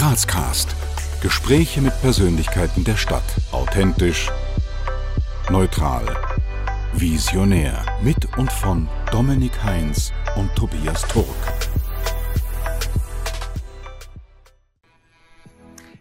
[0.00, 0.74] Grazcast.
[1.20, 3.22] Gespräche mit Persönlichkeiten der Stadt.
[3.52, 4.30] Authentisch,
[5.50, 6.06] neutral,
[6.94, 7.84] visionär.
[8.02, 11.26] Mit und von Dominik Heinz und Tobias Turk.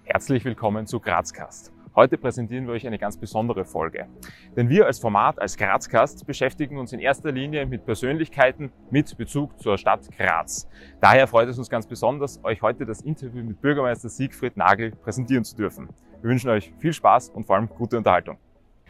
[0.05, 1.73] Herzlich willkommen zu Grazcast.
[1.95, 4.07] Heute präsentieren wir euch eine ganz besondere Folge.
[4.55, 9.59] Denn wir als Format, als Grazcast, beschäftigen uns in erster Linie mit Persönlichkeiten mit Bezug
[9.59, 10.67] zur Stadt Graz.
[11.01, 15.43] Daher freut es uns ganz besonders, euch heute das Interview mit Bürgermeister Siegfried Nagel präsentieren
[15.43, 15.89] zu dürfen.
[16.21, 18.37] Wir wünschen euch viel Spaß und vor allem gute Unterhaltung.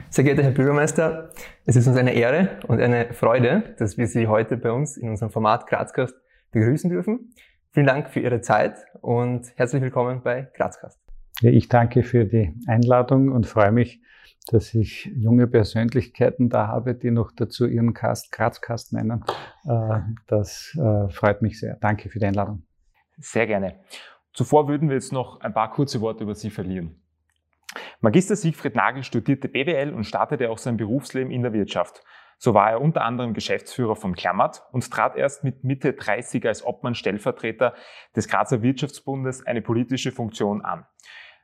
[0.10, 1.30] Sehr geehrter Herr Bürgermeister,
[1.66, 5.10] es ist uns eine Ehre und eine Freude, dass wir Sie heute bei uns in
[5.10, 6.16] unserem Format Grazcast
[6.52, 7.34] begrüßen dürfen.
[7.72, 11.09] Vielen Dank für Ihre Zeit und herzlich willkommen bei Grazcast.
[11.42, 14.02] Ich danke für die Einladung und freue mich,
[14.48, 19.24] dass ich junge Persönlichkeiten da habe, die noch dazu ihren Cast Grazcast nennen.
[19.66, 21.78] Äh, das äh, freut mich sehr.
[21.80, 22.64] Danke für die Einladung.
[23.18, 23.80] Sehr gerne.
[24.34, 27.02] Zuvor würden wir jetzt noch ein paar kurze Worte über Sie verlieren.
[28.02, 32.02] Magister Siegfried Nagel studierte BWL und startete auch sein Berufsleben in der Wirtschaft.
[32.38, 36.66] So war er unter anderem Geschäftsführer von Klammert und trat erst mit Mitte 30 als
[36.66, 37.76] Obmann Stellvertreter
[38.16, 40.86] des Grazer Wirtschaftsbundes eine politische Funktion an.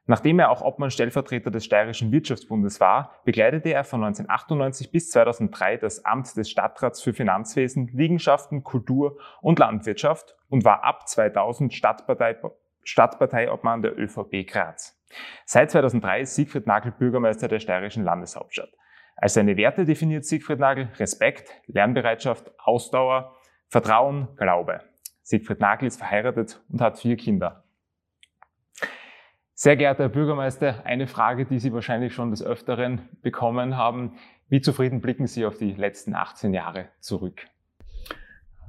[0.07, 5.77] Nachdem er auch Obmann Stellvertreter des Steirischen Wirtschaftsbundes war, begleitete er von 1998 bis 2003
[5.77, 12.37] das Amt des Stadtrats für Finanzwesen, Liegenschaften, Kultur und Landwirtschaft und war ab 2000 Stadtpartei,
[12.83, 14.95] Stadtparteiobmann der ÖVP Graz.
[15.45, 18.69] Seit 2003 ist Siegfried Nagel Bürgermeister der steirischen Landeshauptstadt.
[19.15, 23.35] Als seine Werte definiert Siegfried Nagel Respekt, Lernbereitschaft, Ausdauer,
[23.69, 24.81] Vertrauen, Glaube.
[25.23, 27.64] Siegfried Nagel ist verheiratet und hat vier Kinder.
[29.57, 34.11] Sehr geehrter Herr Bürgermeister, eine Frage, die Sie wahrscheinlich schon des Öfteren bekommen haben.
[34.49, 37.39] Wie zufrieden blicken Sie auf die letzten 18 Jahre zurück?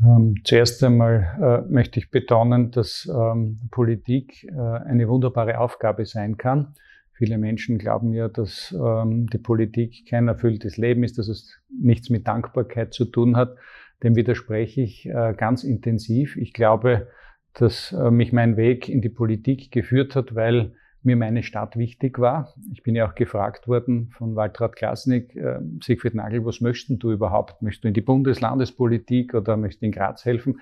[0.05, 6.37] Ähm, zuerst einmal äh, möchte ich betonen, dass ähm, Politik äh, eine wunderbare Aufgabe sein
[6.37, 6.75] kann.
[7.15, 12.11] Viele Menschen glauben ja, dass ähm, die Politik kein erfülltes Leben ist, dass es nichts
[12.11, 13.57] mit Dankbarkeit zu tun hat.
[14.05, 16.37] Dem widerspreche ich äh, ganz intensiv.
[16.37, 17.09] Ich glaube,
[17.55, 20.75] dass äh, mich mein Weg in die Politik geführt hat, weil
[21.07, 22.53] mir meine Stadt wichtig war.
[22.73, 27.13] Ich bin ja auch gefragt worden von Waltraud Klasnik, äh, Siegfried Nagel, was möchtest du
[27.13, 27.63] überhaupt?
[27.63, 30.61] Möchtest du in die Bundeslandespolitik oder möchtest du in Graz helfen?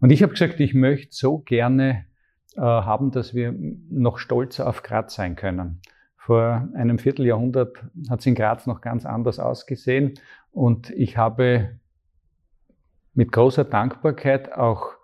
[0.00, 2.06] Und ich habe gesagt, ich möchte so gerne
[2.56, 3.54] äh, haben, dass wir
[3.90, 5.80] noch stolzer auf Graz sein können.
[6.16, 7.76] Vor einem Vierteljahrhundert
[8.08, 10.14] hat es in Graz noch ganz anders ausgesehen
[10.50, 11.78] und ich habe
[13.12, 14.94] mit großer Dankbarkeit auch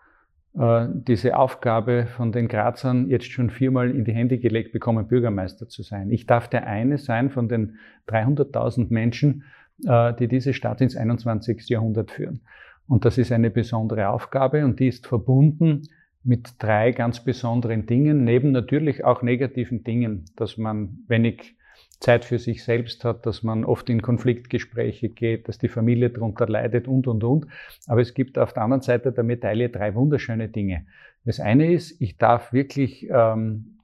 [0.52, 5.84] diese Aufgabe von den Grazern jetzt schon viermal in die Hände gelegt bekommen, Bürgermeister zu
[5.84, 6.10] sein.
[6.10, 7.76] Ich darf der eine sein von den
[8.08, 9.44] 300.000 Menschen,
[9.86, 11.68] äh, die diese Stadt ins 21.
[11.68, 12.40] Jahrhundert führen.
[12.88, 15.82] Und das ist eine besondere Aufgabe und die ist verbunden
[16.24, 21.56] mit drei ganz besonderen Dingen, neben natürlich auch negativen Dingen, dass man wenig
[22.00, 26.48] Zeit für sich selbst hat, dass man oft in Konfliktgespräche geht, dass die Familie darunter
[26.48, 27.46] leidet und, und, und.
[27.86, 30.86] Aber es gibt auf der anderen Seite der Medaille drei wunderschöne Dinge.
[31.24, 33.78] Das eine ist, ich darf wirklich ähm,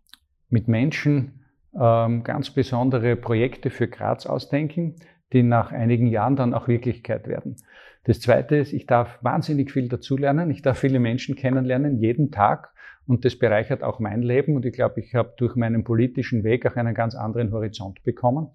[0.49, 1.44] mit Menschen
[1.78, 4.97] ähm, ganz besondere Projekte für Graz ausdenken,
[5.32, 7.56] die nach einigen Jahren dann auch Wirklichkeit werden.
[8.05, 10.50] Das zweite ist, ich darf wahnsinnig viel dazulernen.
[10.50, 12.72] Ich darf viele Menschen kennenlernen, jeden Tag.
[13.06, 14.56] Und das bereichert auch mein Leben.
[14.56, 18.49] Und ich glaube, ich habe durch meinen politischen Weg auch einen ganz anderen Horizont bekommen.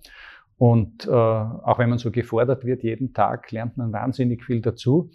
[0.58, 5.10] Und äh, auch wenn man so gefordert wird, jeden Tag lernt man wahnsinnig viel dazu.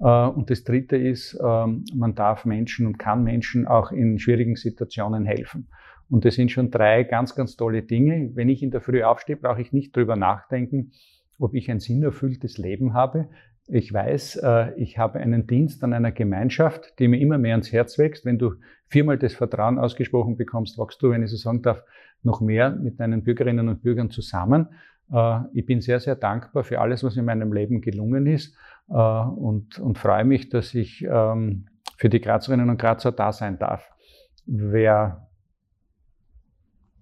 [0.00, 4.56] Äh, und das Dritte ist, äh, man darf Menschen und kann Menschen auch in schwierigen
[4.56, 5.68] Situationen helfen.
[6.10, 8.30] Und das sind schon drei ganz, ganz tolle Dinge.
[8.34, 10.92] Wenn ich in der Früh aufstehe, brauche ich nicht drüber nachdenken,
[11.38, 13.28] ob ich ein sinnerfülltes Leben habe,
[13.68, 17.70] ich weiß, äh, ich habe einen Dienst an einer Gemeinschaft, die mir immer mehr ans
[17.70, 18.24] Herz wächst.
[18.24, 18.54] Wenn du
[18.86, 21.84] viermal das Vertrauen ausgesprochen bekommst, wachst du, wenn ich so sagen darf,
[22.22, 24.68] noch mehr mit deinen Bürgerinnen und Bürgern zusammen.
[25.12, 28.56] Äh, ich bin sehr, sehr dankbar für alles, was in meinem Leben gelungen ist
[28.88, 31.66] äh, und, und freue mich, dass ich ähm,
[31.98, 33.86] für die Grazerinnen und Grazer da sein darf.
[34.46, 35.28] Wer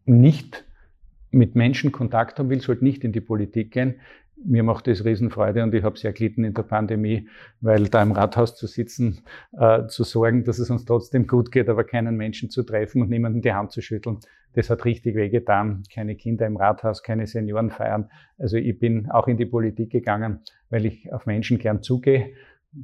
[0.05, 0.65] nicht
[1.31, 3.97] mit Menschen Kontakt haben will, sollte nicht in die Politik gehen
[4.47, 7.29] mir macht das Riesenfreude und ich habe sehr gelitten in der Pandemie,
[7.61, 9.21] weil da im Rathaus zu sitzen,
[9.59, 13.11] äh, zu sorgen, dass es uns trotzdem gut geht, aber keinen Menschen zu treffen und
[13.11, 14.19] niemanden die Hand zu schütteln,
[14.57, 15.83] das hat richtig wehgetan.
[15.93, 18.09] Keine Kinder im Rathaus, keine Senioren feiern.
[18.39, 20.41] Also ich bin auch in die Politik gegangen,
[20.71, 22.33] weil ich auf Menschen gern zugehe.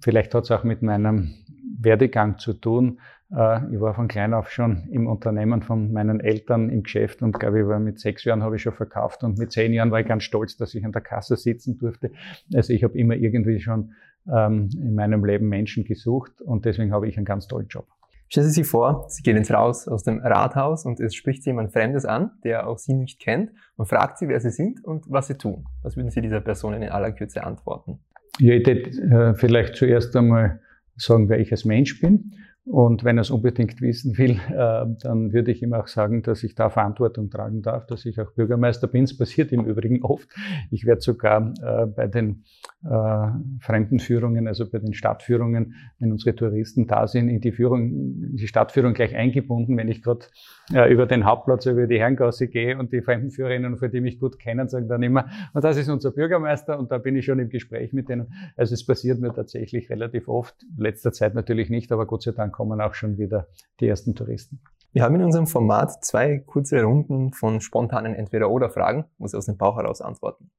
[0.02, 1.34] Vielleicht hat es auch mit meinem
[1.78, 3.00] Werdegang zu tun.
[3.34, 7.38] Äh, ich war von klein auf schon im Unternehmen von meinen Eltern im Geschäft und
[7.38, 10.00] glaube ich war mit sechs Jahren habe ich schon verkauft und mit zehn Jahren war
[10.00, 12.12] ich ganz stolz, dass ich an der Kasse sitzen durfte.
[12.54, 13.92] Also ich habe immer irgendwie schon
[14.30, 17.86] ähm, in meinem Leben Menschen gesucht und deswegen habe ich einen ganz tollen Job.
[18.28, 21.50] Stellen Sie sich vor, Sie gehen jetzt raus aus dem Rathaus und es spricht Sie
[21.50, 25.04] jemand Fremdes an, der auch Sie nicht kennt und fragt Sie, wer Sie sind und
[25.08, 25.66] was Sie tun.
[25.82, 27.98] Was würden Sie dieser Person in aller Kürze antworten?
[28.38, 30.60] Ja, ich hätte äh, vielleicht zuerst einmal
[30.96, 32.32] sagen, wer ich als Mensch bin
[32.64, 36.44] und wenn er es unbedingt wissen will, äh, dann würde ich ihm auch sagen, dass
[36.44, 39.04] ich da Verantwortung tragen darf, dass ich auch Bürgermeister bin.
[39.04, 40.28] Es passiert im Übrigen oft.
[40.70, 42.44] Ich werde sogar äh, bei den
[42.84, 43.28] äh,
[43.60, 48.92] Fremdenführungen, also bei den Stadtführungen, wenn unsere Touristen da sind, in die Führung, die Stadtführung
[48.94, 50.26] gleich eingebunden, wenn ich gerade
[50.72, 54.38] äh, über den Hauptplatz, über die Herrengasse gehe und die Fremdenführerinnen, für die mich gut
[54.38, 57.48] kennen, sagen dann immer, und das ist unser Bürgermeister und da bin ich schon im
[57.48, 58.32] Gespräch mit denen.
[58.56, 62.52] Also es passiert mir tatsächlich relativ oft, letzter Zeit natürlich nicht, aber Gott sei Dank
[62.52, 63.46] kommen auch schon wieder
[63.80, 64.60] die ersten Touristen.
[64.92, 69.76] Wir haben in unserem Format zwei kurze Runden von spontanen Entweder-Oder-Fragen, muss aus dem Bauch
[69.76, 70.50] heraus antworten.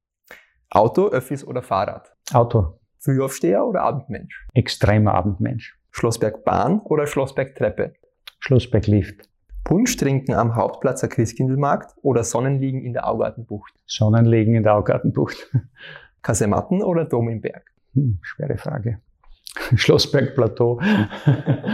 [0.70, 2.12] Auto, Öffis oder Fahrrad?
[2.32, 2.78] Auto.
[2.98, 4.46] Frühaufsteher oder Abendmensch?
[4.54, 5.78] Extremer Abendmensch.
[5.90, 7.94] Schlossberg Bahn oder Schlossberg Treppe?
[8.40, 9.28] Schlossberg Lift.
[9.62, 13.72] Punsch trinken am Hauptplatz der Christkindlmarkt oder Sonnenliegen in der Augartenbucht?
[13.86, 15.50] Sonnenliegen in der Augartenbucht.
[16.22, 17.70] Kasematten oder Dom im Berg?
[17.94, 19.00] Hm, schwere Frage.
[19.74, 20.80] Schlossbergplateau.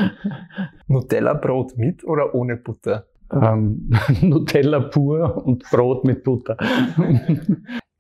[0.87, 3.07] Nutella-Brot mit oder ohne Butter?
[3.33, 3.91] Ähm,
[4.21, 6.57] Nutella pur und Brot mit Butter.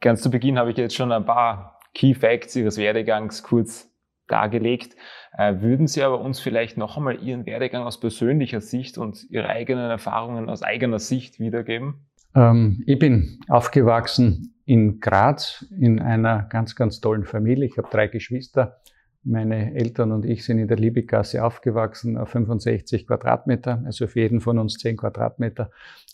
[0.01, 3.91] Ganz zu Beginn habe ich jetzt schon ein paar Key Facts Ihres Werdegangs kurz
[4.29, 4.97] dargelegt.
[5.37, 9.49] Äh, würden Sie aber uns vielleicht noch einmal Ihren Werdegang aus persönlicher Sicht und Ihre
[9.49, 12.07] eigenen Erfahrungen aus eigener Sicht wiedergeben?
[12.35, 17.67] Ähm, ich bin aufgewachsen in Graz in einer ganz, ganz tollen Familie.
[17.67, 18.81] Ich habe drei Geschwister.
[19.23, 24.41] Meine Eltern und ich sind in der Liebiggasse aufgewachsen, auf 65 Quadratmeter, also für jeden
[24.41, 25.71] von uns 10 Quadratmeter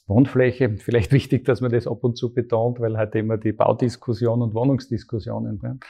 [0.06, 0.76] Wohnfläche.
[0.78, 4.54] Vielleicht wichtig, dass man das ab und zu betont, weil halt immer die Baudiskussion und
[4.54, 5.80] Wohnungsdiskussionen.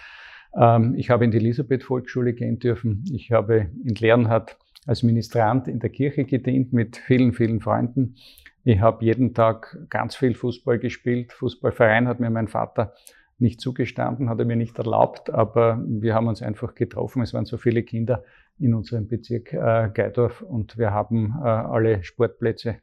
[0.57, 3.05] Ähm, ich habe in die Elisabeth-Volksschule gehen dürfen.
[3.13, 8.17] Ich habe in Lernhardt als Ministrant in der Kirche gedient mit vielen, vielen Freunden.
[8.65, 11.33] Ich habe jeden Tag ganz viel Fußball gespielt.
[11.33, 12.95] Fußballverein hat mir mein Vater
[13.39, 17.23] nicht zugestanden, hat er mir nicht erlaubt, aber wir haben uns einfach getroffen.
[17.23, 18.25] Es waren so viele Kinder
[18.59, 22.77] in unserem Bezirk äh, Geidorf und wir haben äh, alle Sportplätze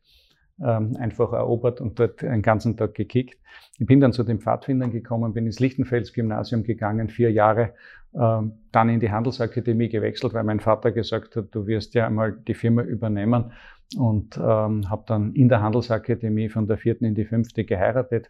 [0.62, 3.40] ähm, einfach erobert und dort einen ganzen Tag gekickt.
[3.80, 7.74] Ich bin dann zu den Pfadfindern gekommen, bin ins Lichtenfels Gymnasium gegangen, vier Jahre,
[8.14, 12.34] ähm, dann in die Handelsakademie gewechselt, weil mein Vater gesagt hat, du wirst ja einmal
[12.34, 13.52] die Firma übernehmen
[13.98, 18.30] und ähm, habe dann in der Handelsakademie von der vierten in die fünfte geheiratet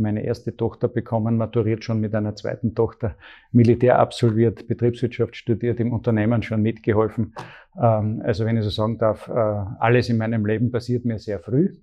[0.00, 3.14] meine erste Tochter bekommen, maturiert schon mit einer zweiten Tochter,
[3.52, 7.34] Militär absolviert, Betriebswirtschaft studiert, im Unternehmen schon mitgeholfen.
[7.80, 11.38] Ähm, also wenn ich so sagen darf, äh, alles in meinem Leben passiert mir sehr
[11.38, 11.74] früh.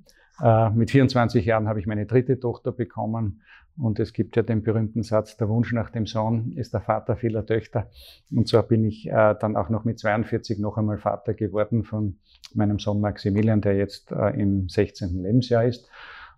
[0.42, 3.42] Äh, mit 24 Jahren habe ich meine dritte Tochter bekommen
[3.78, 7.16] und es gibt ja den berühmten Satz, der Wunsch nach dem Sohn ist der Vater
[7.16, 7.90] vieler Töchter.
[8.32, 12.18] Und so bin ich äh, dann auch noch mit 42 noch einmal Vater geworden von
[12.54, 15.22] meinem Sohn Maximilian, der jetzt im 16.
[15.22, 15.90] Lebensjahr ist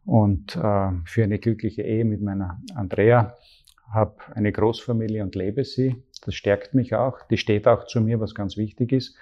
[0.10, 3.36] und äh, für eine glückliche Ehe mit meiner Andrea,
[3.92, 6.04] habe eine Großfamilie und lebe sie.
[6.26, 7.20] Das stärkt mich auch.
[7.30, 9.16] Die steht auch zu mir, was ganz wichtig ist.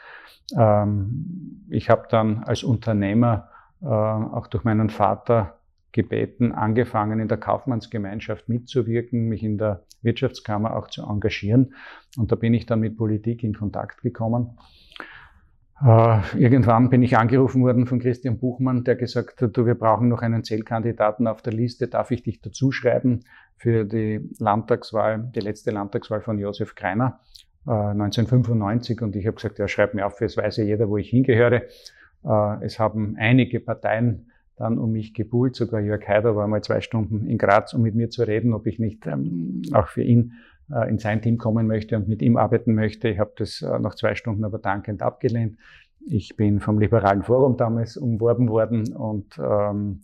[0.58, 3.50] Ähm, ich habe dann als Unternehmer
[3.82, 5.60] äh, auch durch meinen Vater
[5.92, 11.74] gebeten, angefangen in der Kaufmannsgemeinschaft mitzuwirken, mich in der Wirtschaftskammer auch zu engagieren.
[12.16, 14.58] Und da bin ich dann mit Politik in Kontakt gekommen.
[15.80, 20.08] Uh, irgendwann bin ich angerufen worden von Christian Buchmann, der gesagt hat, du, wir brauchen
[20.08, 23.26] noch einen Zählkandidaten auf der Liste, darf ich dich dazuschreiben
[23.58, 27.20] für die Landtagswahl, die letzte Landtagswahl von Josef Greiner
[27.68, 30.98] uh, 1995 und ich habe gesagt, ja, schreib mir auf, es weiß ja jeder, wo
[30.98, 31.64] ich hingehöre.
[32.24, 36.82] Uh, es haben einige Parteien dann um mich gebuhlt, sogar Jörg Haider war mal zwei
[36.82, 40.34] Stunden in Graz, um mit mir zu reden, ob ich nicht ähm, auch für ihn
[40.72, 43.10] äh, in sein Team kommen möchte und mit ihm arbeiten möchte.
[43.10, 45.58] Ich habe das äh, nach zwei Stunden aber dankend abgelehnt.
[46.06, 50.02] Ich bin vom Liberalen Forum damals umworben worden und ähm,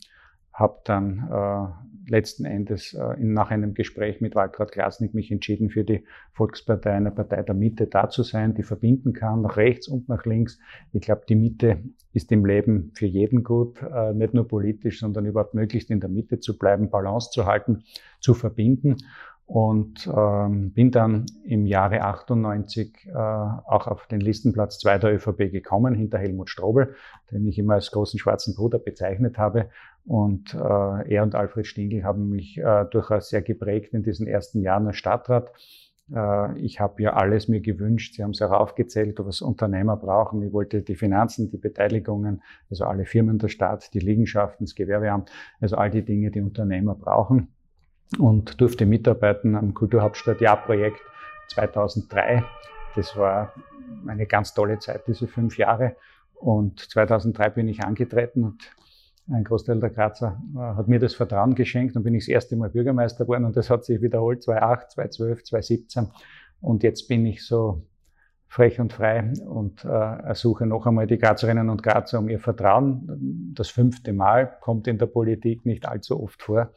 [0.53, 5.69] habe dann äh, letzten Endes äh, in, nach einem Gespräch mit Waltraud Glasnik mich entschieden,
[5.69, 6.03] für die
[6.33, 10.25] Volkspartei, eine Partei der Mitte da zu sein, die verbinden kann, nach rechts und nach
[10.25, 10.59] links.
[10.91, 15.25] Ich glaube, die Mitte ist im Leben für jeden gut, äh, nicht nur politisch, sondern
[15.25, 17.83] überhaupt möglichst in der Mitte zu bleiben, Balance zu halten,
[18.19, 18.97] zu verbinden
[19.45, 25.51] und ähm, bin dann im Jahre 98 äh, auch auf den Listenplatz 2 der ÖVP
[25.51, 26.95] gekommen, hinter Helmut Strobel,
[27.31, 29.69] den ich immer als großen schwarzen Bruder bezeichnet habe.
[30.05, 34.61] Und äh, er und Alfred Stingl haben mich äh, durchaus sehr geprägt in diesen ersten
[34.61, 35.51] Jahren als Stadtrat.
[36.13, 38.15] Äh, ich habe ja alles mir gewünscht.
[38.15, 40.41] Sie haben es auch aufgezählt, was Unternehmer brauchen.
[40.41, 45.31] Ich wollte die Finanzen, die Beteiligungen, also alle Firmen der Stadt, die Liegenschaften, das Gewerbeamt,
[45.59, 47.49] also all die Dinge, die Unternehmer brauchen
[48.19, 50.99] und durfte mitarbeiten am Kulturhauptstadt-Jahr-Projekt
[51.49, 52.43] 2003.
[52.95, 53.53] Das war
[54.07, 55.95] eine ganz tolle Zeit, diese fünf Jahre.
[56.35, 58.71] Und 2003 bin ich angetreten und
[59.31, 62.55] ein Großteil der Grazer äh, hat mir das Vertrauen geschenkt und bin ich das erste
[62.57, 66.07] Mal Bürgermeister geworden und das hat sich wiederholt 2008, 2012, 2017
[66.59, 67.83] und jetzt bin ich so
[68.47, 73.51] frech und frei und äh, ersuche noch einmal die Grazerinnen und Grazer um ihr Vertrauen.
[73.55, 76.71] Das fünfte Mal kommt in der Politik nicht allzu oft vor.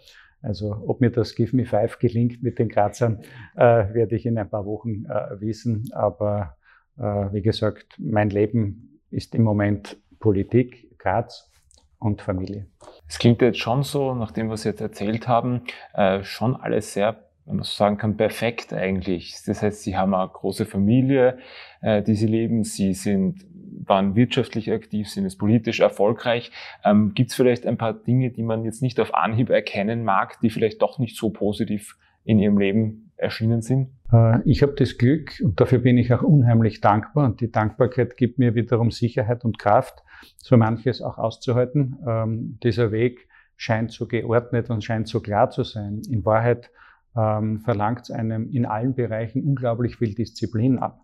[0.46, 3.20] Also ob mir das Give Me Five gelingt mit den Grazern,
[3.56, 5.88] äh, werde ich in ein paar Wochen äh, wissen.
[5.92, 6.56] Aber
[6.96, 11.50] äh, wie gesagt, mein Leben ist im Moment Politik, Graz
[11.98, 12.66] und Familie.
[13.08, 15.62] Es klingt jetzt schon so, nach dem, was Sie jetzt erzählt haben,
[15.94, 19.36] äh, schon alles sehr wenn man so sagen kann, perfekt eigentlich.
[19.46, 21.38] Das heißt, sie haben eine große Familie,
[21.80, 23.46] äh, die sie leben, sie sind,
[23.85, 26.50] waren wirtschaftlich aktiv, sind es politisch erfolgreich.
[26.85, 30.40] Ähm, Gibt es vielleicht ein paar Dinge, die man jetzt nicht auf Anhieb erkennen mag,
[30.40, 33.90] die vielleicht doch nicht so positiv in ihrem Leben erschienen sind?
[34.12, 38.16] Äh, ich habe das Glück und dafür bin ich auch unheimlich dankbar und die Dankbarkeit
[38.16, 40.02] gibt mir wiederum Sicherheit und Kraft,
[40.37, 41.97] so manches auch auszuhalten.
[42.06, 46.02] Ähm, dieser Weg scheint so geordnet und scheint so klar zu sein.
[46.11, 46.71] In Wahrheit
[47.16, 51.00] ähm, verlangt es einem in allen Bereichen unglaublich viel Disziplin ab.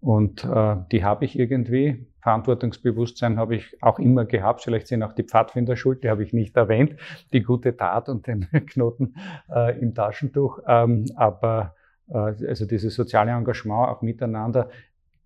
[0.00, 2.06] Und äh, die habe ich irgendwie.
[2.22, 4.62] Verantwortungsbewusstsein habe ich auch immer gehabt.
[4.62, 6.96] Vielleicht sind auch die Pfadfinder schuld, die habe ich nicht erwähnt.
[7.32, 9.14] Die gute Tat und den Knoten
[9.52, 10.60] äh, im Taschentuch.
[10.66, 11.74] Ähm, aber
[12.08, 14.70] äh, also dieses soziale Engagement auch miteinander.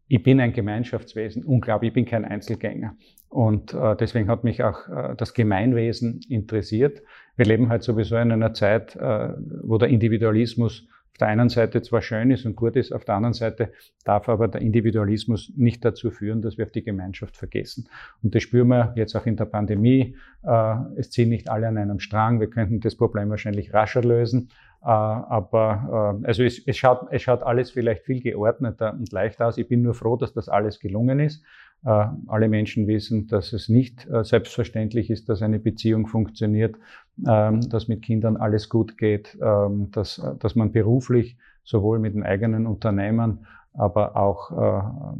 [0.09, 2.97] Ich bin ein Gemeinschaftswesen, unglaublich, ich bin kein Einzelgänger.
[3.29, 7.03] Und äh, deswegen hat mich auch äh, das Gemeinwesen interessiert.
[7.37, 11.81] Wir leben halt sowieso in einer Zeit, äh, wo der Individualismus auf der einen Seite
[11.81, 13.73] zwar schön ist und gut ist, auf der anderen Seite
[14.05, 17.89] darf aber der Individualismus nicht dazu führen, dass wir auf die Gemeinschaft vergessen.
[18.23, 20.15] Und das spüren wir jetzt auch in der Pandemie.
[20.43, 22.39] Äh, es ziehen nicht alle an einem Strang.
[22.39, 24.51] Wir könnten das Problem wahrscheinlich rascher lösen.
[24.83, 29.57] Äh, aber also es, es, schaut, es schaut alles vielleicht viel geordneter und leichter aus.
[29.57, 31.43] Ich bin nur froh, dass das alles gelungen ist.
[31.87, 36.77] Äh, alle Menschen wissen, dass es nicht äh, selbstverständlich ist, dass eine Beziehung funktioniert,
[37.17, 42.23] dass mit Kindern alles gut geht, ähm, dass, äh, dass man beruflich sowohl mit den
[42.23, 45.15] eigenen Unternehmen, aber auch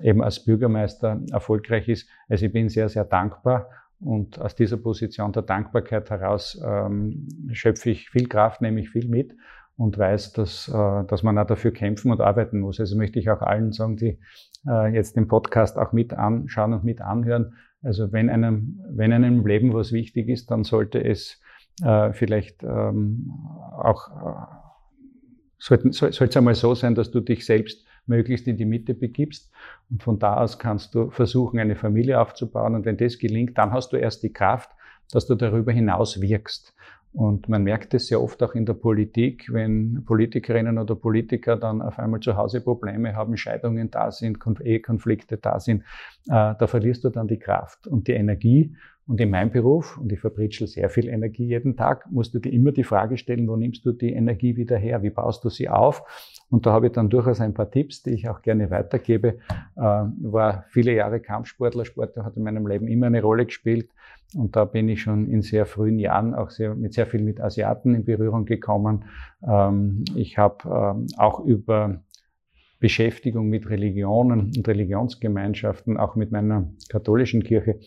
[0.00, 2.08] eben als Bürgermeister erfolgreich ist.
[2.30, 3.68] Also ich bin sehr, sehr dankbar
[4.00, 9.08] und aus dieser Position der Dankbarkeit heraus ähm, schöpfe ich viel Kraft, nehme ich viel
[9.08, 9.36] mit
[9.76, 12.80] und weiß, dass, äh, dass man auch dafür kämpfen und arbeiten muss.
[12.80, 14.18] Also möchte ich auch allen sagen, die
[14.66, 17.54] äh, jetzt den Podcast auch mit anschauen und mit anhören.
[17.82, 21.40] Also wenn einem, wenn einem im Leben was wichtig ist, dann sollte es
[21.82, 23.32] äh, vielleicht ähm,
[23.72, 24.10] auch,
[25.58, 29.50] sollte, sollte es einmal so sein, dass du dich selbst möglichst in die Mitte begibst.
[29.88, 32.74] Und von da aus kannst du versuchen, eine Familie aufzubauen.
[32.74, 34.70] Und wenn das gelingt, dann hast du erst die Kraft,
[35.10, 36.74] dass du darüber hinaus wirkst.
[37.12, 41.82] Und man merkt es sehr oft auch in der Politik, wenn Politikerinnen oder Politiker dann
[41.82, 45.82] auf einmal zu Hause Probleme haben, Scheidungen da sind, Ehekonflikte da sind,
[46.28, 48.76] äh, da verlierst du dann die Kraft und die Energie.
[49.10, 52.52] Und in meinem Beruf, und ich verbritschel sehr viel Energie jeden Tag, musst du dir
[52.52, 55.02] immer die Frage stellen, wo nimmst du die Energie wieder her?
[55.02, 56.04] Wie baust du sie auf?
[56.48, 59.38] Und da habe ich dann durchaus ein paar Tipps, die ich auch gerne weitergebe.
[59.48, 61.84] Ich äh, war viele Jahre Kampfsportler.
[61.84, 63.90] Sport hat in meinem Leben immer eine Rolle gespielt.
[64.36, 67.40] Und da bin ich schon in sehr frühen Jahren auch sehr, mit sehr viel mit
[67.40, 69.06] Asiaten in Berührung gekommen.
[69.44, 72.00] Ähm, ich habe ähm, auch über
[72.78, 77.80] Beschäftigung mit Religionen und Religionsgemeinschaften, auch mit meiner katholischen Kirche,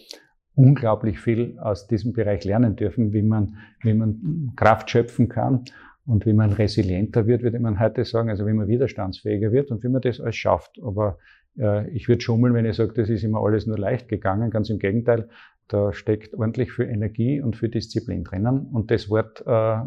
[0.56, 5.66] unglaublich viel aus diesem Bereich lernen dürfen, wie man, wie man Kraft schöpfen kann
[6.06, 9.84] und wie man resilienter wird, würde man heute sagen, also wie man widerstandsfähiger wird und
[9.84, 10.80] wie man das alles schafft.
[10.84, 11.18] Aber
[11.58, 14.52] äh, ich würde schummeln, wenn ich sage, das ist immer alles nur leicht gegangen.
[14.52, 15.30] Ganz im Gegenteil,
[15.68, 18.68] da steckt ordentlich für Energie und für Disziplin drinnen.
[18.72, 19.78] Und das Wort äh,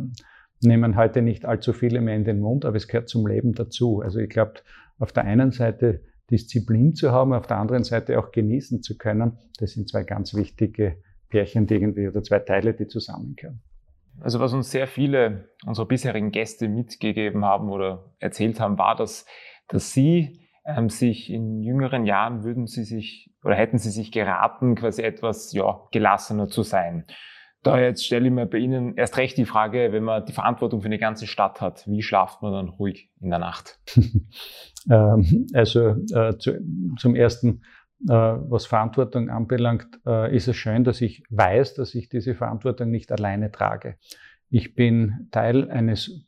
[0.63, 4.01] nehmen heute nicht allzu viele mehr in den Mund, aber es gehört zum Leben dazu.
[4.01, 4.55] Also ich glaube,
[4.99, 9.39] auf der einen Seite Disziplin zu haben, auf der anderen Seite auch genießen zu können,
[9.59, 10.97] das sind zwei ganz wichtige
[11.29, 13.61] Pärchen, die irgendwie, oder zwei Teile, die zusammengehören.
[14.21, 19.27] Also was uns sehr viele unserer bisherigen Gäste mitgegeben haben oder erzählt haben, war, dass,
[19.69, 24.75] dass sie ähm, sich in jüngeren Jahren würden sie sich oder hätten sie sich geraten,
[24.75, 27.05] quasi etwas ja, gelassener zu sein.
[27.67, 30.81] Da jetzt stelle ich mir bei Ihnen erst recht die Frage, wenn man die Verantwortung
[30.83, 33.79] für eine ganze Stadt hat, wie schlaft man dann ruhig in der Nacht?
[34.89, 36.61] Ähm, also äh, zu,
[36.97, 37.63] zum ersten,
[38.09, 42.93] äh, was Verantwortung anbelangt, äh, ist es schön, dass ich weiß, dass ich diese Verantwortung
[42.93, 43.97] nicht alleine trage.
[44.49, 46.25] Ich bin Teil eines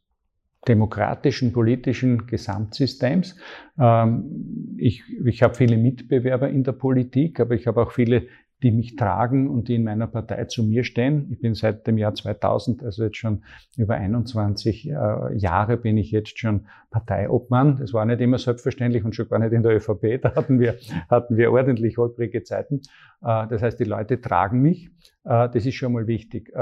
[0.67, 3.37] demokratischen politischen Gesamtsystems.
[3.79, 8.27] Ähm, ich, ich habe viele Mitbewerber in der Politik, aber ich habe auch viele
[8.63, 11.29] die mich tragen und die in meiner Partei zu mir stehen.
[11.31, 13.45] Ich bin seit dem Jahr 2000, also jetzt schon
[13.77, 14.93] über 21 äh,
[15.37, 17.77] Jahre bin ich jetzt schon Parteiobmann.
[17.77, 20.21] Das war nicht immer selbstverständlich und schon gar nicht in der ÖVP.
[20.23, 20.77] Da hatten wir,
[21.09, 22.81] hatten wir ordentlich holprige Zeiten.
[23.23, 24.91] Äh, das heißt, die Leute tragen mich.
[25.25, 26.53] Äh, das ist schon mal wichtig.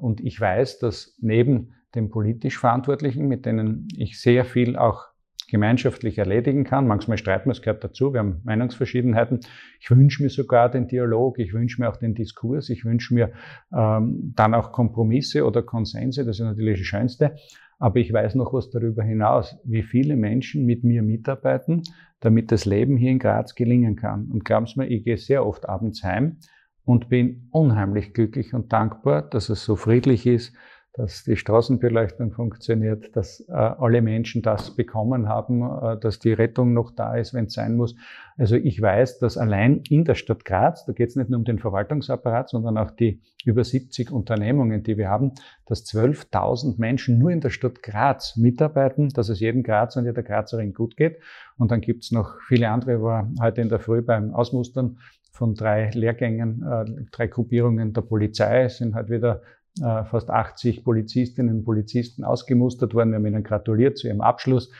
[0.00, 5.13] Und ich weiß, dass neben den politisch Verantwortlichen, mit denen ich sehr viel auch
[5.48, 6.86] gemeinschaftlich erledigen kann.
[6.86, 9.40] Manchmal streiten wir, es gehört dazu, wir haben Meinungsverschiedenheiten.
[9.80, 13.32] Ich wünsche mir sogar den Dialog, ich wünsche mir auch den Diskurs, ich wünsche mir
[13.72, 17.36] ähm, dann auch Kompromisse oder Konsense, das ist natürlich das Schönste.
[17.78, 21.82] Aber ich weiß noch was darüber hinaus, wie viele Menschen mit mir mitarbeiten,
[22.20, 24.30] damit das Leben hier in Graz gelingen kann.
[24.30, 26.38] Und glauben Sie mir, ich gehe sehr oft abends heim
[26.84, 30.54] und bin unheimlich glücklich und dankbar, dass es so friedlich ist,
[30.96, 36.72] dass die Straßenbeleuchtung funktioniert, dass äh, alle Menschen das bekommen haben, äh, dass die Rettung
[36.72, 37.96] noch da ist, wenn es sein muss.
[38.36, 41.44] Also ich weiß, dass allein in der Stadt Graz, da geht es nicht nur um
[41.44, 45.32] den Verwaltungsapparat, sondern auch die über 70 Unternehmungen, die wir haben,
[45.66, 50.22] dass 12.000 Menschen nur in der Stadt Graz mitarbeiten, dass es jedem Grazer und jeder
[50.22, 51.18] Grazerin gut geht.
[51.58, 54.98] Und dann gibt's noch viele andere, war heute in der Früh beim Ausmustern
[55.32, 59.42] von drei Lehrgängen, äh, drei Gruppierungen der Polizei, sind halt wieder
[59.82, 63.10] äh, fast 80 Polizistinnen und Polizisten ausgemustert worden.
[63.10, 64.70] Wir haben ihnen gratuliert zu ihrem Abschluss.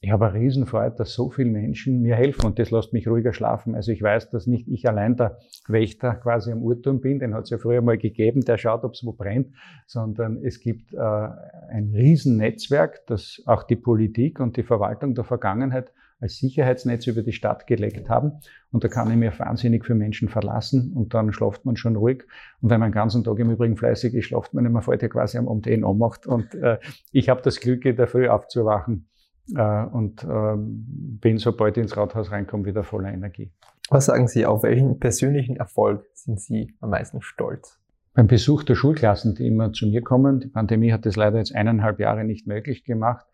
[0.00, 3.32] Ich habe eine Riesenfreude, dass so viele Menschen mir helfen und das lässt mich ruhiger
[3.32, 3.74] schlafen.
[3.74, 7.44] Also ich weiß, dass nicht ich allein der Wächter quasi am Uhrturm bin, den hat
[7.44, 9.48] es ja früher mal gegeben, der schaut, ob es wo brennt,
[9.86, 15.92] sondern es gibt äh, ein Riesennetzwerk, das auch die Politik und die Verwaltung der Vergangenheit
[16.20, 18.32] als Sicherheitsnetz über die Stadt gelegt haben.
[18.70, 22.24] Und da kann ich mir wahnsinnig für Menschen verlassen und dann schlaft man schon ruhig.
[22.60, 25.38] Und wenn man den ganzen Tag im Übrigen fleißig ist, schlaft man immer ja quasi
[25.38, 26.26] am um den anmacht.
[26.26, 26.78] Und äh,
[27.12, 29.08] ich habe das Glück, in der Früh aufzuwachen
[29.54, 33.52] äh, und äh, bin, sobald ich ins Rathaus reinkomme, wieder voller Energie.
[33.90, 37.78] Was sagen Sie, auf welchen persönlichen Erfolg sind Sie am meisten stolz?
[38.12, 41.54] Beim Besuch der Schulklassen, die immer zu mir kommen, die Pandemie hat das leider jetzt
[41.54, 43.24] eineinhalb Jahre nicht möglich gemacht,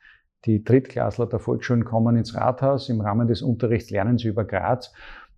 [0.44, 2.88] die Drittklässler der Volksschulen kommen ins Rathaus.
[2.88, 4.92] Im Rahmen des Unterrichts lernen sie über Graz.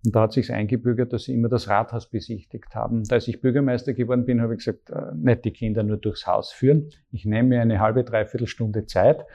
[0.05, 3.03] Und da hat sich eingebürgert, dass sie immer das Rathaus besichtigt haben.
[3.03, 6.27] Da als ich Bürgermeister geworden bin, habe ich gesagt, äh, nicht die Kinder nur durchs
[6.27, 6.89] Haus führen.
[7.11, 9.25] Ich nehme mir eine halbe, dreiviertel Stunde Zeit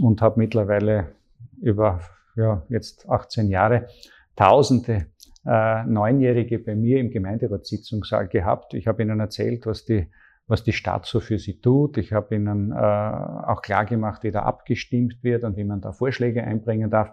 [0.00, 1.12] und habe mittlerweile
[1.60, 2.00] über
[2.36, 3.86] ja, jetzt 18 Jahre
[4.36, 5.06] Tausende
[5.44, 8.74] äh, Neunjährige bei mir im Gemeinderatssitzungssaal gehabt.
[8.74, 10.06] Ich habe ihnen erzählt, was die
[10.50, 11.96] was die Stadt so für sie tut.
[11.96, 15.92] Ich habe ihnen äh, auch klar gemacht, wie da abgestimmt wird und wie man da
[15.92, 17.12] Vorschläge einbringen darf.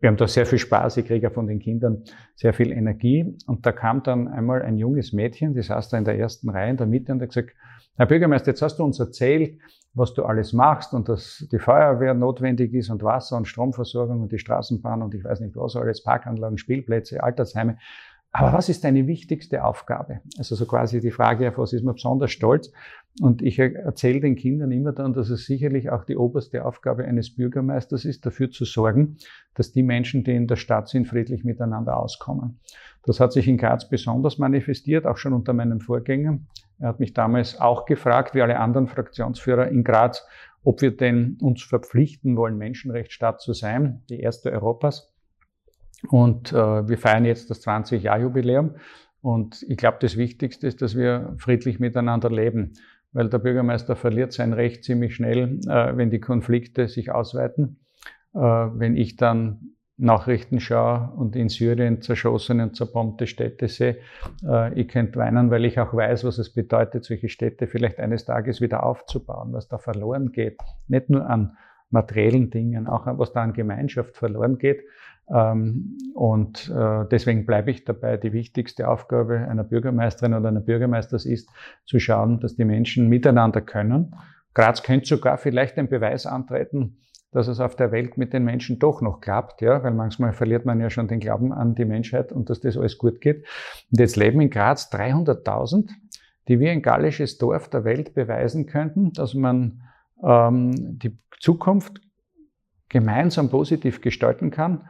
[0.00, 2.02] Wir haben da sehr viel Spaß, ich kriege ja von den Kindern
[2.34, 3.38] sehr viel Energie.
[3.46, 6.70] Und da kam dann einmal ein junges Mädchen, die saß da in der ersten Reihe
[6.70, 7.50] in der Mitte und hat gesagt,
[7.96, 9.56] Herr Bürgermeister, jetzt hast du uns erzählt,
[9.94, 14.32] was du alles machst und dass die Feuerwehr notwendig ist und Wasser und Stromversorgung und
[14.32, 17.78] die Straßenbahn und ich weiß nicht was alles, Parkanlagen, Spielplätze, Altersheime.
[18.36, 20.20] Aber was ist deine wichtigste Aufgabe?
[20.38, 22.72] Also so quasi die Frage, auf was ist man besonders stolz?
[23.20, 27.36] Und ich erzähle den Kindern immer dann, dass es sicherlich auch die oberste Aufgabe eines
[27.36, 29.18] Bürgermeisters ist, dafür zu sorgen,
[29.54, 32.58] dass die Menschen, die in der Stadt sind, friedlich miteinander auskommen.
[33.04, 36.40] Das hat sich in Graz besonders manifestiert, auch schon unter meinem Vorgänger.
[36.80, 40.26] Er hat mich damals auch gefragt, wie alle anderen Fraktionsführer in Graz,
[40.64, 45.13] ob wir denn uns verpflichten wollen, Menschenrechtsstaat zu sein, die erste Europas.
[46.10, 48.76] Und äh, wir feiern jetzt das 20-Jahr-Jubiläum.
[49.22, 52.74] Und ich glaube, das Wichtigste ist, dass wir friedlich miteinander leben.
[53.12, 57.78] Weil der Bürgermeister verliert sein Recht ziemlich schnell, äh, wenn die Konflikte sich ausweiten.
[58.34, 63.98] Äh, wenn ich dann Nachrichten schaue und in Syrien zerschossene und zerbombte Städte sehe,
[64.44, 68.24] äh, ich könnte weinen, weil ich auch weiß, was es bedeutet, solche Städte vielleicht eines
[68.24, 70.58] Tages wieder aufzubauen, was da verloren geht.
[70.88, 71.56] Nicht nur an
[71.90, 74.82] materiellen Dingen, auch was da an Gemeinschaft verloren geht.
[75.28, 81.24] Ähm, und äh, deswegen bleibe ich dabei, die wichtigste Aufgabe einer Bürgermeisterin oder einer Bürgermeisters
[81.24, 81.48] ist,
[81.86, 84.14] zu schauen, dass die Menschen miteinander können.
[84.52, 86.98] Graz könnte sogar vielleicht den Beweis antreten,
[87.32, 90.64] dass es auf der Welt mit den Menschen doch noch klappt, ja, weil manchmal verliert
[90.64, 93.44] man ja schon den Glauben an die Menschheit und dass das alles gut geht.
[93.90, 95.90] Und jetzt leben in Graz 300.000,
[96.46, 99.82] die wie ein gallisches Dorf der Welt beweisen könnten, dass man
[100.22, 102.00] ähm, die Zukunft
[102.88, 104.86] gemeinsam positiv gestalten kann,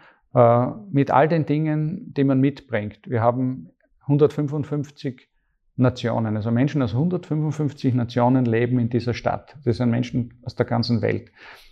[0.91, 3.01] mit all den Dingen, die man mitbringt.
[3.07, 3.71] Wir haben
[4.03, 5.29] 155
[5.77, 9.57] Nationen, also Menschen aus 155 Nationen leben in dieser Stadt.
[9.65, 11.31] Das sind Menschen aus der ganzen Welt.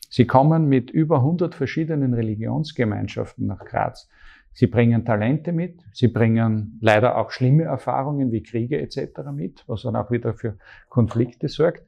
[0.08, 4.08] Sie kommen mit über 100 verschiedenen Religionsgemeinschaften nach Graz.
[4.52, 9.30] Sie bringen Talente mit, sie bringen leider auch schlimme Erfahrungen wie Kriege etc.
[9.32, 11.84] mit, was dann auch wieder für Konflikte sorgt.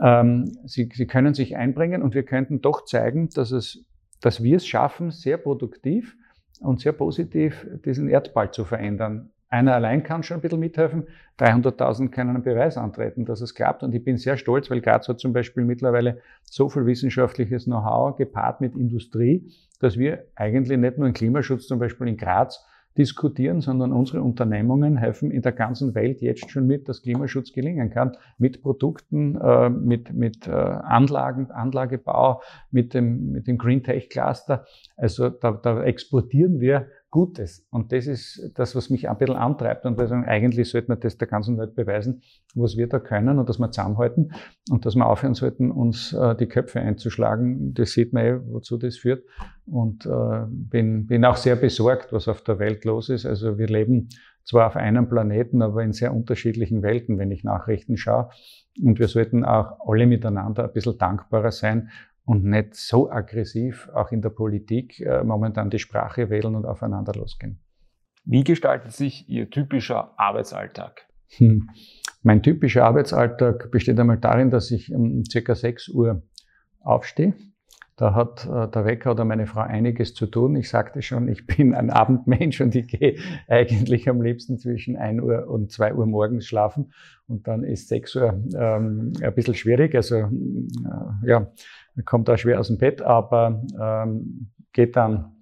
[0.00, 3.84] Ähm, sie, sie können sich einbringen und wir könnten doch zeigen, dass, es,
[4.20, 6.16] dass wir es schaffen, sehr produktiv
[6.60, 9.30] und sehr positiv diesen Erdball zu verändern.
[9.48, 11.08] einer allein kann schon ein bisschen mithelfen.
[11.38, 13.82] 300.000 können einen Beweis antreten, dass es klappt.
[13.82, 18.16] Und ich bin sehr stolz, weil Graz hat zum Beispiel mittlerweile so viel wissenschaftliches Know-how
[18.16, 22.64] gepaart mit Industrie, dass wir eigentlich nicht nur den Klimaschutz zum Beispiel in Graz
[22.98, 27.90] diskutieren, sondern unsere Unternehmungen helfen in der ganzen Welt jetzt schon mit, dass Klimaschutz gelingen
[27.90, 34.08] kann, mit Produkten, äh, mit, mit äh, Anlagen, Anlagebau, mit dem, mit dem Green Tech
[34.08, 34.64] Cluster.
[34.96, 37.66] Also da, da exportieren wir Gutes.
[37.70, 39.84] Und das ist das, was mich ein bisschen antreibt.
[39.84, 42.22] Und sagen, eigentlich sollte man das der ganzen Welt beweisen,
[42.54, 44.32] was wir da können und dass wir zusammenhalten
[44.70, 47.74] und dass wir aufhören sollten, uns äh, die Köpfe einzuschlagen.
[47.74, 49.24] Das sieht man eh, wozu das führt.
[49.66, 53.26] Und äh, bin, bin auch sehr besorgt, was auf der Welt los ist.
[53.26, 54.08] Also wir leben
[54.44, 58.30] zwar auf einem Planeten, aber in sehr unterschiedlichen Welten, wenn ich Nachrichten schaue.
[58.80, 61.90] Und wir sollten auch alle miteinander ein bisschen dankbarer sein
[62.30, 67.12] und nicht so aggressiv auch in der Politik äh, momentan die Sprache wählen und aufeinander
[67.12, 67.58] losgehen.
[68.24, 71.08] Wie gestaltet sich Ihr typischer Arbeitsalltag?
[71.38, 71.68] Hm.
[72.22, 76.22] Mein typischer Arbeitsalltag besteht einmal darin, dass ich um circa 6 Uhr
[76.78, 77.34] aufstehe
[78.00, 80.56] da hat äh, der Wecker oder meine Frau einiges zu tun.
[80.56, 83.16] Ich sagte schon, ich bin ein Abendmensch und ich gehe
[83.46, 86.94] eigentlich am liebsten zwischen 1 Uhr und 2 Uhr morgens schlafen.
[87.28, 89.94] Und dann ist 6 Uhr ähm, ein bisschen schwierig.
[89.94, 90.28] Also äh,
[91.26, 91.52] ja,
[92.04, 95.32] kommt da schwer aus dem Bett, aber ähm, geht dann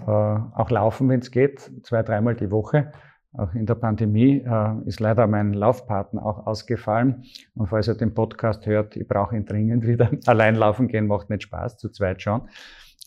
[0.00, 2.92] äh, auch laufen, wenn es geht, zwei, dreimal die Woche.
[3.36, 7.24] Auch in der Pandemie äh, ist leider mein Laufpartner auch ausgefallen.
[7.54, 10.10] Und falls ihr den Podcast hört, ich brauche ihn dringend wieder.
[10.26, 12.42] Allein laufen gehen macht nicht Spaß, zu zweit schon.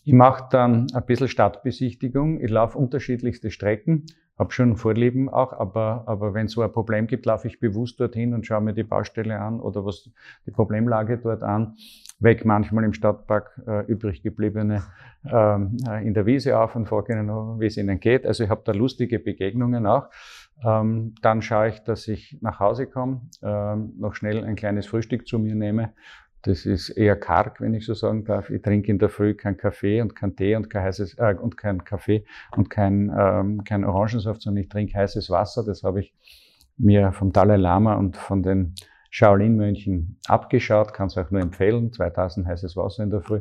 [0.04, 2.40] Ich mache dann ein bisschen Stadtbesichtigung.
[2.40, 4.06] Ich laufe unterschiedlichste Strecken,
[4.38, 7.98] habe schon Vorlieben auch, aber, aber wenn es so ein Problem gibt, laufe ich bewusst
[7.98, 10.10] dorthin und schaue mir die Baustelle an oder was
[10.46, 11.74] die Problemlage dort an
[12.20, 14.82] weg manchmal im Stadtpark äh, übrig gebliebene
[15.24, 17.28] ähm, äh, in der Wiese auf und frage ihnen,
[17.60, 18.26] wie es ihnen geht.
[18.26, 20.08] Also ich habe da lustige Begegnungen auch.
[20.64, 25.28] Ähm, dann schaue ich, dass ich nach Hause komme, ähm, noch schnell ein kleines Frühstück
[25.28, 25.92] zu mir nehme.
[26.42, 28.50] Das ist eher karg, wenn ich so sagen darf.
[28.50, 31.56] Ich trinke in der Früh kein Kaffee und kein Tee und kein heißes äh, und
[31.56, 32.24] kein Kaffee
[32.56, 35.64] und kein, ähm, kein Orangensaft, sondern ich trinke heißes Wasser.
[35.64, 36.14] Das habe ich
[36.76, 38.74] mir vom Dalai Lama und von den
[39.10, 43.40] Shaolin-Mönchen abgeschaut, kann es auch nur empfehlen, 2000 heißes Wasser in der Früh.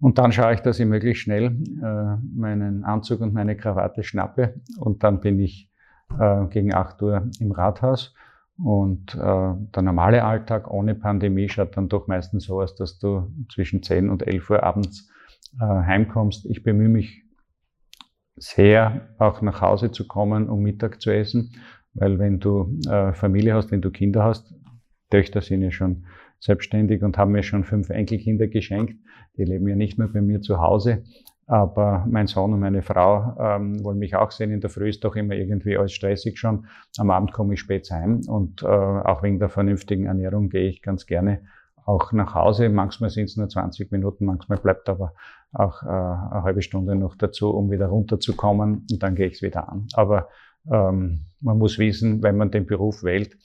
[0.00, 4.60] Und dann schaue ich, dass ich möglichst schnell äh, meinen Anzug und meine Krawatte schnappe
[4.78, 5.70] und dann bin ich
[6.18, 8.14] äh, gegen 8 Uhr im Rathaus.
[8.58, 13.32] Und äh, der normale Alltag ohne Pandemie schaut dann doch meistens so aus, dass du
[13.52, 15.10] zwischen 10 und 11 Uhr abends
[15.60, 16.46] äh, heimkommst.
[16.46, 17.22] Ich bemühe mich
[18.36, 21.52] sehr, auch nach Hause zu kommen, um Mittag zu essen,
[21.94, 24.54] weil wenn du äh, Familie hast, wenn du Kinder hast,
[25.12, 26.06] Töchter sind ja schon
[26.40, 28.96] selbstständig und haben mir schon fünf Enkelkinder geschenkt.
[29.36, 31.04] Die leben ja nicht nur bei mir zu Hause,
[31.46, 34.50] aber mein Sohn und meine Frau ähm, wollen mich auch sehen.
[34.50, 36.66] In der Früh ist doch immer irgendwie alles stressig schon.
[36.96, 40.80] Am Abend komme ich spät heim und äh, auch wegen der vernünftigen Ernährung gehe ich
[40.80, 41.42] ganz gerne
[41.84, 42.70] auch nach Hause.
[42.70, 45.12] Manchmal sind es nur 20 Minuten, manchmal bleibt aber
[45.52, 49.42] auch äh, eine halbe Stunde noch dazu, um wieder runterzukommen und dann gehe ich es
[49.42, 49.88] wieder an.
[49.92, 50.28] Aber
[50.70, 53.36] ähm, man muss wissen, wenn man den Beruf wählt,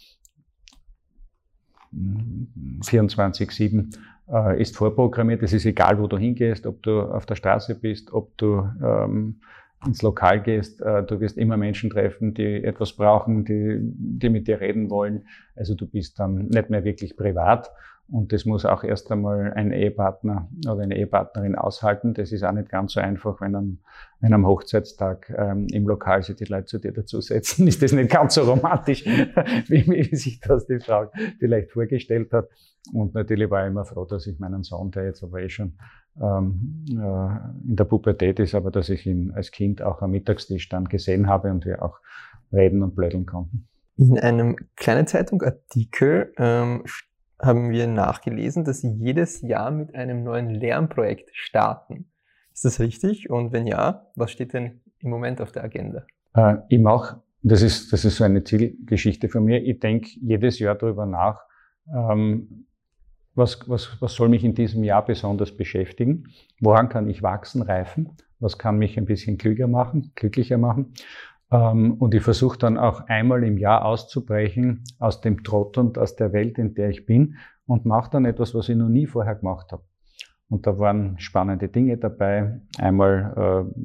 [1.93, 3.95] 24-7
[4.31, 5.43] äh, ist vorprogrammiert.
[5.43, 9.39] Es ist egal, wo du hingehst, ob du auf der Straße bist, ob du ähm,
[9.85, 10.81] ins Lokal gehst.
[10.81, 15.25] Äh, du wirst immer Menschen treffen, die etwas brauchen, die, die mit dir reden wollen.
[15.55, 17.71] Also du bist dann nicht mehr wirklich privat.
[18.09, 22.13] Und das muss auch erst einmal ein Ehepartner oder eine Ehepartnerin aushalten.
[22.13, 23.79] Das ist auch nicht ganz so einfach, wenn am,
[24.21, 28.09] wenn am Hochzeitstag ähm, im Lokal sich die Leute zu dir dazusetzen, ist das nicht
[28.09, 29.05] ganz so romantisch,
[29.67, 32.47] wie, wie sich das die Frau vielleicht vorgestellt hat.
[32.93, 35.73] Und natürlich war ich immer froh, dass ich meinen Sohn, der jetzt aber eh schon
[36.21, 40.69] ähm, äh, in der Pubertät ist, aber dass ich ihn als Kind auch am Mittagstisch
[40.69, 41.99] dann gesehen habe und wir auch
[42.53, 43.67] reden und blödeln konnten.
[43.97, 46.83] In einem kleinen Zeitungartikel ähm,
[47.39, 52.09] haben wir nachgelesen, dass Sie jedes Jahr mit einem neuen Lernprojekt starten.
[52.53, 53.29] Ist das richtig?
[53.29, 56.05] Und wenn ja, was steht denn im Moment auf der Agenda?
[56.33, 60.59] Äh, ich mache, das ist, das ist so eine Zielgeschichte von mir, ich denke jedes
[60.59, 61.41] Jahr darüber nach,
[61.93, 62.65] ähm,
[63.35, 66.23] was, was, was soll mich in diesem Jahr besonders beschäftigen?
[66.59, 68.17] Woran kann ich wachsen, reifen?
[68.39, 70.93] Was kann mich ein bisschen klüger machen, glücklicher machen?
[71.51, 76.15] Ähm, und ich versuche dann auch einmal im Jahr auszubrechen aus dem Trott und aus
[76.15, 79.35] der Welt, in der ich bin und mache dann etwas, was ich noch nie vorher
[79.35, 79.83] gemacht habe.
[80.49, 82.61] Und da waren spannende Dinge dabei.
[82.77, 83.81] Einmal äh,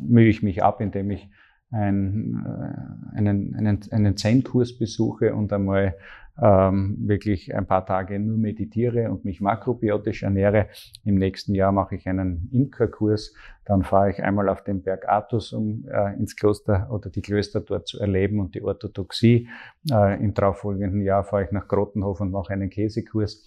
[0.00, 1.28] mühe ich mich ab, indem ich
[1.70, 5.96] ein, äh, einen, einen, einen Zen-Kurs besuche und einmal
[6.42, 10.68] ähm, wirklich ein paar Tage nur meditiere und mich makrobiotisch ernähre.
[11.04, 13.34] Im nächsten Jahr mache ich einen Imkerkurs.
[13.64, 17.60] Dann fahre ich einmal auf den Berg Athos, um äh, ins Kloster oder die Klöster
[17.60, 19.48] dort zu erleben und die Orthodoxie.
[19.90, 23.44] Äh, Im darauffolgenden Jahr fahre ich nach Grottenhof und mache einen Käsekurs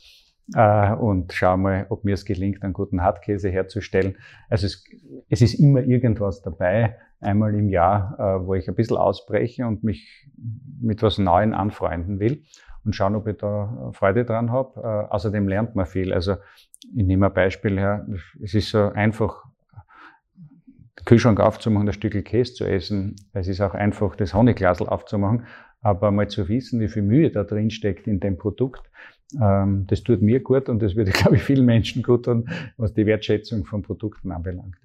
[0.56, 4.18] äh, und schaue mal, ob mir es gelingt, einen guten Hartkäse herzustellen.
[4.50, 4.86] Also es,
[5.30, 9.84] es ist immer irgendwas dabei, einmal im Jahr, äh, wo ich ein bisschen ausbreche und
[9.84, 10.30] mich
[10.80, 12.44] mit was Neuem anfreunden will
[12.86, 14.80] und schauen, ob ich da Freude dran habe.
[14.82, 16.14] Äh, außerdem lernt man viel.
[16.14, 16.36] Also
[16.96, 18.06] ich nehme ein Beispiel her.
[18.42, 19.44] Es ist so einfach,
[21.00, 23.16] den Kühlschrank aufzumachen, ein Stück Käse zu essen.
[23.34, 25.46] Es ist auch einfach, das Honigglasel aufzumachen.
[25.82, 28.90] Aber mal zu wissen, wie viel Mühe da drin steckt in dem Produkt,
[29.42, 32.94] ähm, das tut mir gut und das würde, glaube ich, vielen Menschen gut tun, was
[32.94, 34.76] die Wertschätzung von Produkten anbelangt.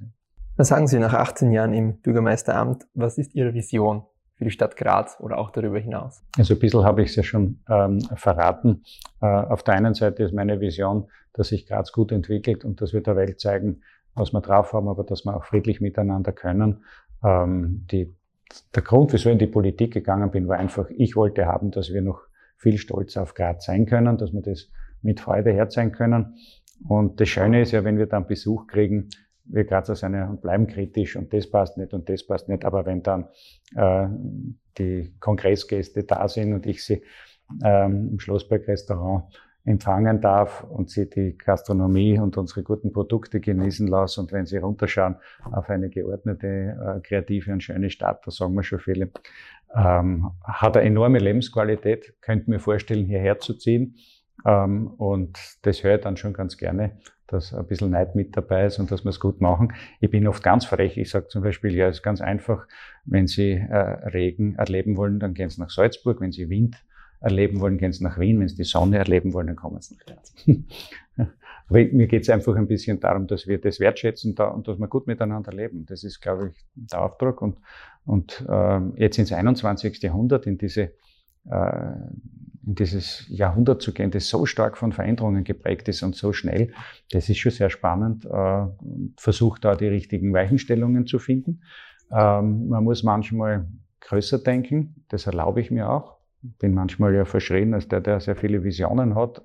[0.56, 2.86] Was sagen Sie nach 18 Jahren im Bürgermeisteramt?
[2.94, 4.02] Was ist Ihre Vision
[4.38, 6.22] für die Stadt Graz oder auch darüber hinaus?
[6.38, 8.84] Also ein bisschen habe ich es ja schon ähm, verraten.
[9.20, 12.92] Äh, auf der einen Seite ist meine Vision, dass sich Graz gut entwickelt und dass
[12.92, 13.82] wir der Welt zeigen,
[14.14, 16.84] was wir drauf haben, aber dass wir auch friedlich miteinander können.
[17.24, 18.14] Ähm, die,
[18.74, 21.92] der Grund, wieso ich in die Politik gegangen bin, war einfach, ich wollte haben, dass
[21.92, 22.20] wir noch
[22.56, 24.70] viel Stolz auf Graz sein können, dass wir das
[25.02, 26.36] mit Freude herzeigen können.
[26.88, 29.08] Und das Schöne ist ja, wenn wir dann Besuch kriegen,
[29.48, 32.64] wir Grazer sind ja und bleiben kritisch und das passt nicht und das passt nicht.
[32.64, 33.28] Aber wenn dann
[33.74, 34.06] äh,
[34.78, 37.02] die Kongressgäste da sind und ich sie
[37.64, 39.24] ähm, im Schlossberg-Restaurant
[39.64, 44.56] empfangen darf und sie die Gastronomie und unsere guten Produkte genießen lasse und wenn sie
[44.56, 45.16] runterschauen
[45.52, 49.10] auf eine geordnete, äh, kreative und schöne Stadt, da sagen wir schon viele,
[49.74, 53.96] ähm, hat eine enorme Lebensqualität, könnte mir vorstellen, hierher zu ziehen.
[54.44, 56.92] Ähm, und das höre ich dann schon ganz gerne,
[57.26, 59.72] dass ein bisschen Neid mit dabei ist und dass wir es gut machen.
[60.00, 60.96] Ich bin oft ganz frech.
[60.96, 62.66] Ich sage zum Beispiel, ja, es ist ganz einfach,
[63.04, 66.20] wenn Sie äh, Regen erleben wollen, dann gehen Sie nach Salzburg.
[66.20, 66.82] Wenn Sie Wind
[67.20, 68.40] erleben wollen, gehen Sie nach Wien.
[68.40, 70.34] Wenn Sie die Sonne erleben wollen, dann kommen Sie nach Graz.
[71.68, 74.78] Aber mir geht es einfach ein bisschen darum, dass wir das wertschätzen da, und dass
[74.78, 75.84] wir gut miteinander leben.
[75.84, 77.42] Das ist, glaube ich, der Auftrag.
[77.42, 77.58] Und,
[78.06, 80.00] und äh, jetzt ins 21.
[80.00, 80.92] Jahrhundert, in diese
[81.50, 81.92] äh,
[82.68, 86.72] in dieses Jahrhundert zu gehen, das so stark von Veränderungen geprägt ist und so schnell,
[87.10, 88.26] das ist schon sehr spannend.
[88.26, 88.66] Äh,
[89.16, 91.62] versucht da die richtigen Weichenstellungen zu finden.
[92.12, 93.66] Ähm, man muss manchmal
[94.00, 96.18] größer denken, das erlaube ich mir auch.
[96.42, 99.42] Bin manchmal ja verschrien als der, der sehr viele Visionen hat.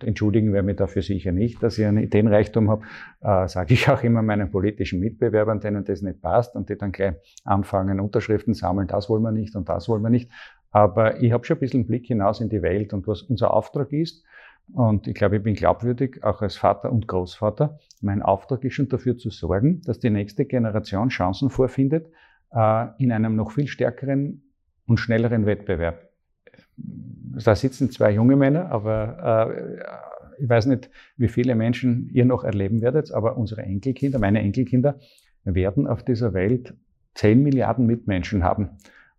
[0.00, 2.84] Entschuldigen wir mich dafür sicher nicht, dass ich einen Ideenreichtum habe,
[3.20, 6.90] äh, sage ich auch immer meinen politischen Mitbewerbern, denen das nicht passt und die dann
[6.90, 10.28] gleich anfangen, Unterschriften sammeln, das wollen wir nicht und das wollen wir nicht.
[10.70, 13.52] Aber ich habe schon ein bisschen einen Blick hinaus in die Welt und was unser
[13.52, 14.24] Auftrag ist.
[14.72, 17.78] Und ich glaube, ich bin glaubwürdig, auch als Vater und Großvater.
[18.02, 22.08] Mein Auftrag ist schon dafür zu sorgen, dass die nächste Generation Chancen vorfindet
[22.52, 24.42] äh, in einem noch viel stärkeren
[24.86, 26.10] und schnelleren Wettbewerb.
[26.76, 29.48] Da sitzen zwei junge Männer, aber
[30.38, 34.40] äh, ich weiß nicht, wie viele Menschen ihr noch erleben werdet, aber unsere Enkelkinder, meine
[34.40, 34.98] Enkelkinder,
[35.44, 36.74] werden auf dieser Welt
[37.14, 38.70] 10 Milliarden Mitmenschen haben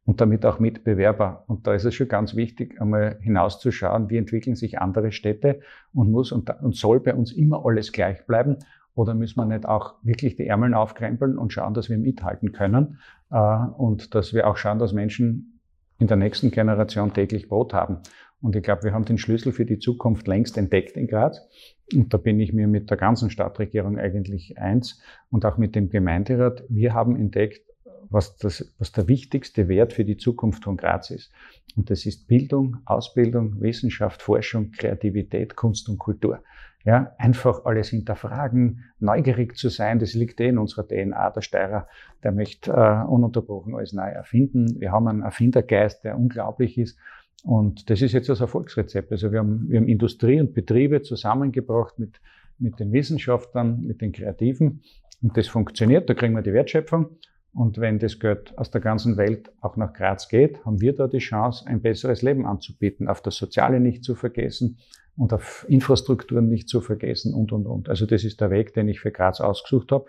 [0.07, 1.43] und damit auch Mitbewerber.
[1.47, 5.59] Und da ist es schon ganz wichtig, einmal hinauszuschauen, wie entwickeln sich andere Städte
[5.93, 8.55] und muss und, und soll bei uns immer alles gleich bleiben.
[8.95, 12.99] Oder müssen wir nicht auch wirklich die Ärmeln aufkrempeln und schauen, dass wir mithalten können
[13.31, 15.59] äh, und dass wir auch schauen, dass Menschen
[15.99, 17.97] in der nächsten Generation täglich Brot haben.
[18.39, 21.45] Und ich glaube, wir haben den Schlüssel für die Zukunft längst entdeckt in Graz.
[21.93, 25.89] Und da bin ich mir mit der ganzen Stadtregierung eigentlich eins und auch mit dem
[25.89, 26.63] Gemeinderat.
[26.69, 27.66] Wir haben entdeckt,
[28.09, 31.31] was, das, was der wichtigste Wert für die Zukunft von Graz ist.
[31.75, 36.41] Und das ist Bildung, Ausbildung, Wissenschaft, Forschung, Kreativität, Kunst und Kultur.
[36.85, 41.31] Ja, einfach alles hinterfragen, neugierig zu sein, das liegt eh in unserer DNA.
[41.31, 41.87] Der Steirer,
[42.23, 44.79] der möchte äh, ununterbrochen alles neu erfinden.
[44.79, 46.97] Wir haben einen Erfindergeist, der unglaublich ist.
[47.43, 49.11] Und das ist jetzt das Erfolgsrezept.
[49.11, 52.21] Also wir haben, wir haben Industrie und Betriebe zusammengebracht mit,
[52.57, 54.81] mit den Wissenschaftlern, mit den Kreativen.
[55.21, 57.17] Und das funktioniert, da kriegen wir die Wertschöpfung.
[57.57, 61.07] Und wenn das Geld aus der ganzen Welt auch nach Graz geht, haben wir da
[61.07, 64.77] die Chance, ein besseres Leben anzubieten, auf das Soziale nicht zu vergessen
[65.15, 67.89] und auf Infrastrukturen nicht zu vergessen und, und, und.
[67.89, 70.05] Also das ist der Weg, den ich für Graz ausgesucht habe.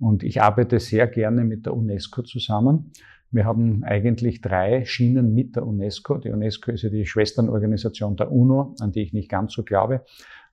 [0.00, 2.90] Und ich arbeite sehr gerne mit der UNESCO zusammen.
[3.30, 6.18] Wir haben eigentlich drei Schienen mit der UNESCO.
[6.18, 10.04] Die UNESCO ist ja die Schwesternorganisation der UNO, an die ich nicht ganz so glaube.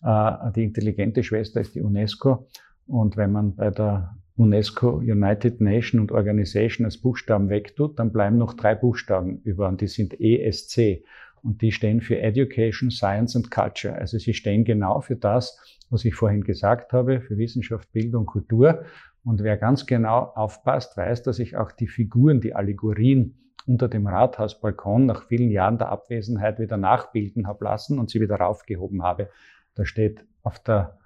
[0.04, 2.46] Äh, die intelligente Schwester ist die UNESCO.
[2.86, 8.38] Und wenn man bei der UNESCO United Nation und Organization als Buchstaben wegtut, dann bleiben
[8.38, 11.04] noch drei Buchstaben über und die sind ESC
[11.42, 13.96] und die stehen für Education, Science and Culture.
[13.96, 15.58] Also sie stehen genau für das,
[15.90, 18.84] was ich vorhin gesagt habe, für Wissenschaft, Bildung, Kultur.
[19.24, 24.08] Und wer ganz genau aufpasst, weiß, dass ich auch die Figuren, die Allegorien unter dem
[24.08, 29.30] Rathausbalkon nach vielen Jahren der Abwesenheit wieder nachbilden habe lassen und sie wieder raufgehoben habe.
[29.76, 30.98] Da steht auf der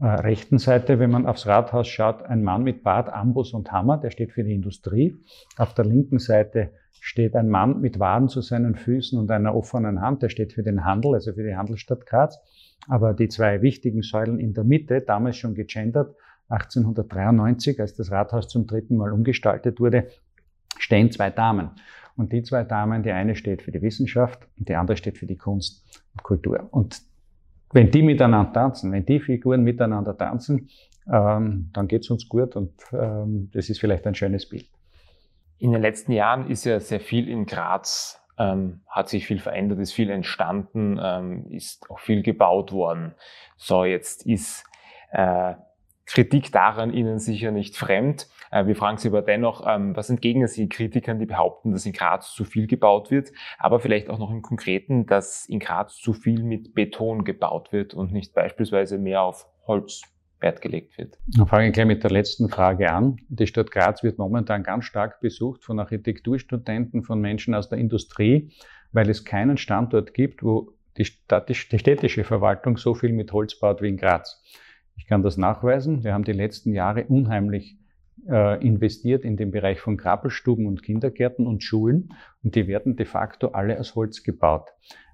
[0.00, 4.10] rechten Seite, wenn man aufs Rathaus schaut, ein Mann mit Bart, Ambus und Hammer, der
[4.10, 5.16] steht für die Industrie.
[5.56, 10.00] Auf der linken Seite steht ein Mann mit Waden zu seinen Füßen und einer offenen
[10.00, 12.38] Hand, der steht für den Handel, also für die Handelsstadt Graz.
[12.86, 16.14] Aber die zwei wichtigen Säulen in der Mitte, damals schon gegendert,
[16.48, 20.06] 1893, als das Rathaus zum dritten Mal umgestaltet wurde,
[20.78, 21.70] stehen zwei Damen.
[22.16, 25.26] Und die zwei Damen, die eine steht für die Wissenschaft und die andere steht für
[25.26, 26.68] die Kunst und Kultur.
[26.70, 27.00] Und
[27.72, 30.68] wenn die miteinander tanzen, wenn die Figuren miteinander tanzen,
[31.10, 34.68] ähm, dann geht's uns gut und ähm, das ist vielleicht ein schönes Bild.
[35.58, 39.80] In den letzten Jahren ist ja sehr viel in Graz, ähm, hat sich viel verändert,
[39.80, 43.14] ist viel entstanden, ähm, ist auch viel gebaut worden.
[43.56, 44.64] So, jetzt ist
[45.10, 45.54] äh,
[46.08, 48.28] Kritik daran Ihnen sicher nicht fremd.
[48.50, 51.92] Äh, wir fragen Sie aber dennoch, ähm, was entgegnen Sie Kritikern, die behaupten, dass in
[51.92, 56.14] Graz zu viel gebaut wird, aber vielleicht auch noch im Konkreten, dass in Graz zu
[56.14, 60.02] viel mit Beton gebaut wird und nicht beispielsweise mehr auf Holz
[60.40, 61.18] Wert gelegt wird.
[61.26, 63.16] Dann fange ich gleich mit der letzten Frage an.
[63.28, 68.52] Die Stadt Graz wird momentan ganz stark besucht von Architekturstudenten, von Menschen aus der Industrie,
[68.92, 73.58] weil es keinen Standort gibt, wo die, Stadt, die städtische Verwaltung so viel mit Holz
[73.58, 74.42] baut wie in Graz.
[74.98, 76.04] Ich kann das nachweisen.
[76.04, 77.78] Wir haben die letzten Jahre unheimlich
[78.28, 82.10] äh, investiert in den Bereich von Krabbelstuben und Kindergärten und Schulen
[82.42, 84.68] und die werden de facto alle aus Holz gebaut.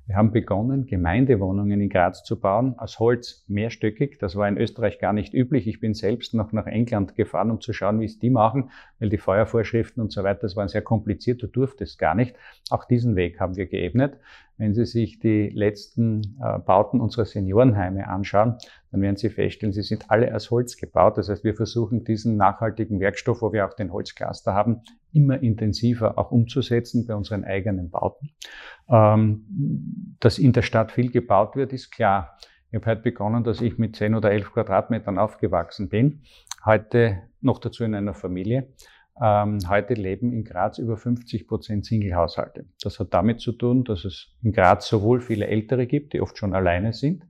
[0.06, 4.18] Wir haben begonnen, Gemeindewohnungen in Graz zu bauen, aus Holz mehrstöckig.
[4.18, 5.66] Das war in Österreich gar nicht üblich.
[5.66, 9.08] Ich bin selbst noch nach England gefahren, um zu schauen, wie es die machen, weil
[9.08, 12.36] die Feuervorschriften und so weiter, das waren sehr kompliziert, du durftest gar nicht.
[12.68, 14.18] Auch diesen Weg haben wir geebnet.
[14.56, 18.56] Wenn Sie sich die letzten äh, Bauten unserer Seniorenheime anschauen,
[18.92, 21.18] dann werden Sie feststellen, sie sind alle aus Holz gebaut.
[21.18, 26.18] Das heißt, wir versuchen diesen nachhaltigen Werkstoff, wo wir auch den Holzcluster haben, immer intensiver
[26.18, 28.30] auch umzusetzen bei unseren eigenen Bauten.
[28.88, 32.38] Ähm, dass in der Stadt viel gebaut wird, ist klar.
[32.70, 36.22] Ich habe heute begonnen, dass ich mit 10 oder 11 Quadratmetern aufgewachsen bin.
[36.64, 38.68] Heute noch dazu in einer Familie.
[39.20, 42.66] Ähm, heute leben in Graz über 50 Prozent Single-Haushalte.
[42.82, 46.36] Das hat damit zu tun, dass es in Graz sowohl viele Ältere gibt, die oft
[46.36, 47.24] schon alleine sind,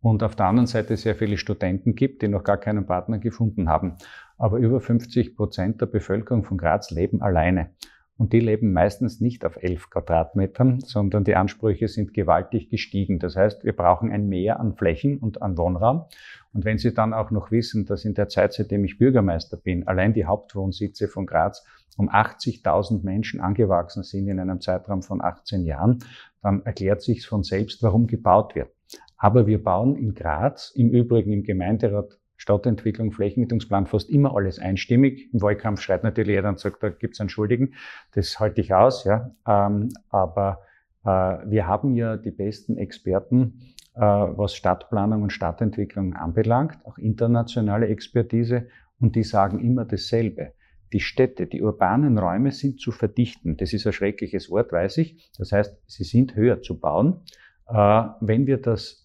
[0.00, 3.70] und auf der anderen Seite sehr viele Studenten gibt, die noch gar keinen Partner gefunden
[3.70, 3.96] haben.
[4.36, 7.70] Aber über 50 Prozent der Bevölkerung von Graz leben alleine.
[8.16, 13.18] Und die leben meistens nicht auf 11 Quadratmetern, sondern die Ansprüche sind gewaltig gestiegen.
[13.18, 16.04] Das heißt, wir brauchen ein Mehr an Flächen und an Wohnraum.
[16.52, 19.88] Und wenn Sie dann auch noch wissen, dass in der Zeit, seitdem ich Bürgermeister bin,
[19.88, 21.64] allein die Hauptwohnsitze von Graz
[21.96, 25.98] um 80.000 Menschen angewachsen sind in einem Zeitraum von 18 Jahren,
[26.40, 28.70] dann erklärt sich von selbst, warum gebaut wird.
[29.16, 35.32] Aber wir bauen in Graz, im Übrigen im Gemeinderat Stadtentwicklung, Flächennutzungsplan fast immer alles einstimmig.
[35.32, 37.74] Im Wahlkampf schreit natürlich jeder und sagt, da gibt's einen Schuldigen.
[38.12, 39.30] Das halte ich aus, ja.
[39.46, 40.60] Ähm, aber
[41.04, 43.60] äh, wir haben ja die besten Experten,
[43.94, 48.68] äh, was Stadtplanung und Stadtentwicklung anbelangt, auch internationale Expertise,
[49.00, 50.52] und die sagen immer dasselbe.
[50.92, 53.56] Die Städte, die urbanen Räume sind zu verdichten.
[53.56, 55.30] Das ist ein schreckliches Wort, weiß ich.
[55.36, 57.22] Das heißt, sie sind höher zu bauen.
[57.68, 59.03] Äh, wenn wir das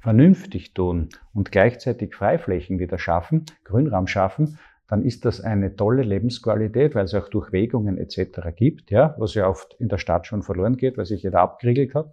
[0.00, 4.58] vernünftig tun und gleichzeitig Freiflächen wieder schaffen, Grünraum schaffen,
[4.88, 8.40] dann ist das eine tolle Lebensqualität, weil es auch Durchwegungen etc.
[8.56, 11.94] gibt, ja, was ja oft in der Stadt schon verloren geht, weil sich jeder abgeriegelt
[11.94, 12.12] hat.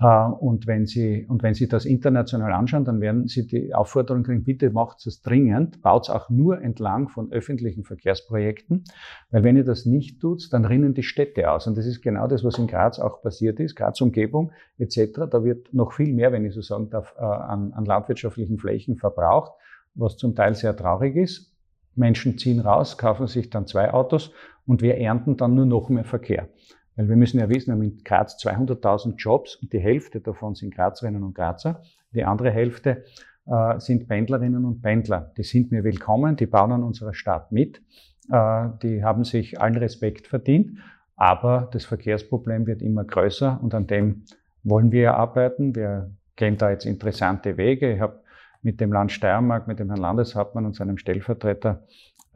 [0.00, 4.22] Äh, und wenn Sie, und wenn Sie das international anschauen, dann werden Sie die Aufforderung
[4.22, 8.84] kriegen, bitte macht es dringend, baut es auch nur entlang von öffentlichen Verkehrsprojekten,
[9.30, 11.66] weil wenn ihr das nicht tut, dann rinnen die Städte aus.
[11.66, 15.28] Und das ist genau das, was in Graz auch passiert ist, Graz Umgebung etc.
[15.30, 18.96] Da wird noch viel mehr, wenn ich so sagen darf, äh, an, an landwirtschaftlichen Flächen
[18.96, 19.52] verbraucht,
[19.94, 21.52] was zum Teil sehr traurig ist.
[21.94, 24.32] Menschen ziehen raus, kaufen sich dann zwei Autos
[24.66, 26.48] und wir ernten dann nur noch mehr Verkehr.
[26.96, 30.54] Weil wir müssen ja wissen, wir haben in Graz 200.000 Jobs und die Hälfte davon
[30.54, 31.82] sind Grazerinnen und Grazer.
[32.12, 33.04] Die andere Hälfte
[33.46, 35.32] äh, sind Pendlerinnen und Pendler.
[35.36, 37.82] Die sind mir willkommen, die bauen an unserer Stadt mit.
[38.30, 40.78] Äh, die haben sich allen Respekt verdient.
[41.16, 44.24] Aber das Verkehrsproblem wird immer größer und an dem
[44.62, 45.74] wollen wir arbeiten.
[45.74, 47.94] Wir gehen da jetzt interessante Wege.
[47.94, 48.20] Ich habe
[48.62, 51.84] mit dem Land Steiermark, mit dem Herrn Landeshauptmann und seinem Stellvertreter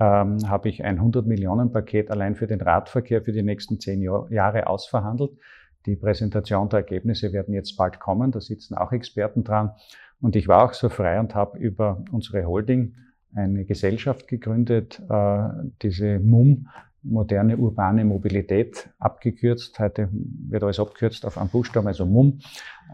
[0.00, 4.02] ähm, habe ich ein 100 Millionen Paket allein für den Radverkehr für die nächsten zehn
[4.02, 5.32] Jahre ausverhandelt.
[5.86, 8.32] Die Präsentation der Ergebnisse werden jetzt bald kommen.
[8.32, 9.72] Da sitzen auch Experten dran.
[10.20, 12.94] Und ich war auch so frei und habe über unsere Holding
[13.34, 15.48] eine Gesellschaft gegründet, äh,
[15.82, 16.68] diese MUM,
[17.02, 19.78] moderne urbane Mobilität abgekürzt.
[19.78, 22.40] Heute wird alles abgekürzt auf einen Buchstaben, also MUM.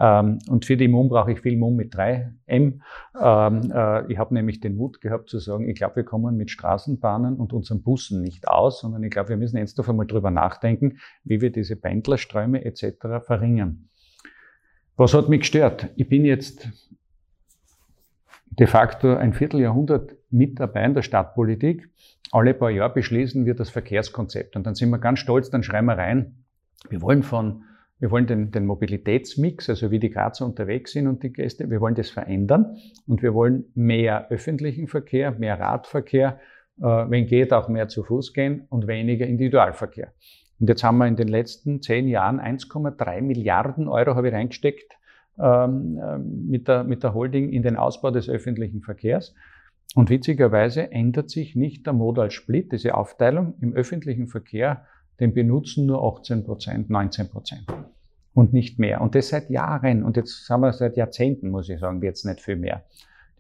[0.01, 2.83] Ähm, und für die MUM brauche ich viel MUM mit 3 M.
[3.21, 6.51] Ähm, äh, ich habe nämlich den Mut gehabt zu sagen, ich glaube, wir kommen mit
[6.51, 10.31] Straßenbahnen und unseren Bussen nicht aus, sondern ich glaube, wir müssen jetzt doch einmal drüber
[10.31, 13.25] nachdenken, wie wir diese Pendlerströme etc.
[13.25, 13.89] verringern.
[14.97, 15.89] Was hat mich gestört?
[15.97, 16.69] Ich bin jetzt
[18.59, 21.91] de facto ein Vierteljahrhundert mit dabei in der Stadtpolitik.
[22.33, 25.87] Alle paar Jahre beschließen wir das Verkehrskonzept und dann sind wir ganz stolz, dann schreiben
[25.87, 26.45] wir rein,
[26.89, 27.63] wir wollen von
[27.99, 31.81] wir wollen den, den Mobilitätsmix, also wie die Grazer unterwegs sind und die Gäste, wir
[31.81, 36.39] wollen das verändern und wir wollen mehr öffentlichen Verkehr, mehr Radverkehr,
[36.79, 40.13] äh, wenn geht auch mehr zu Fuß gehen und weniger Individualverkehr.
[40.59, 44.99] Und jetzt haben wir in den letzten zehn Jahren 1,3 Milliarden Euro habe ich reingesteckt
[45.39, 49.35] ähm, äh, mit, der, mit der Holding in den Ausbau des öffentlichen Verkehrs.
[49.97, 54.85] Und witzigerweise ändert sich nicht der Modal Split, diese Aufteilung im öffentlichen Verkehr,
[55.21, 57.65] den benutzen nur 18 Prozent, 19 Prozent
[58.35, 59.01] und nicht mehr.
[59.01, 60.05] Und das seit Jahren.
[60.05, 62.85] Und jetzt haben wir seit Jahrzehnten, muss ich sagen, jetzt nicht viel mehr.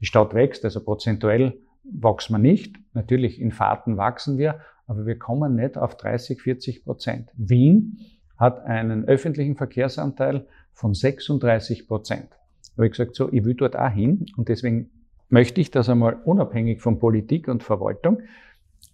[0.00, 2.76] Die Stadt wächst, also prozentuell wachsen wir nicht.
[2.94, 7.28] Natürlich in Fahrten wachsen wir, aber wir kommen nicht auf 30, 40 Prozent.
[7.36, 7.98] Wien
[8.38, 12.30] hat einen öffentlichen Verkehrsanteil von 36 Prozent.
[12.78, 14.90] Habe ich gesagt, so, ich will dort auch hin und deswegen
[15.29, 18.22] möchte ich, dass einmal unabhängig von Politik und Verwaltung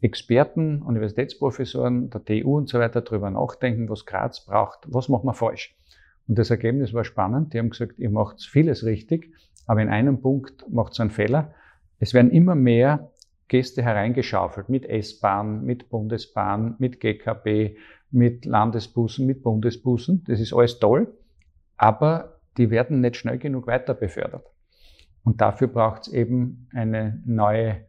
[0.00, 5.34] Experten, Universitätsprofessoren, der TU und so weiter darüber nachdenken, was Graz braucht, was machen wir
[5.34, 5.76] falsch.
[6.26, 7.52] Und das Ergebnis war spannend.
[7.52, 9.32] Die haben gesagt, ihr macht vieles richtig,
[9.66, 11.54] aber in einem Punkt macht es einen Fehler.
[12.00, 13.12] Es werden immer mehr
[13.46, 17.76] Gäste hereingeschaufelt mit S-Bahn, mit Bundesbahn, mit GKB,
[18.10, 20.24] mit Landesbussen, mit Bundesbussen.
[20.26, 21.14] Das ist alles toll,
[21.76, 24.51] aber die werden nicht schnell genug weiter befördert.
[25.24, 27.86] Und dafür braucht es eben eine neue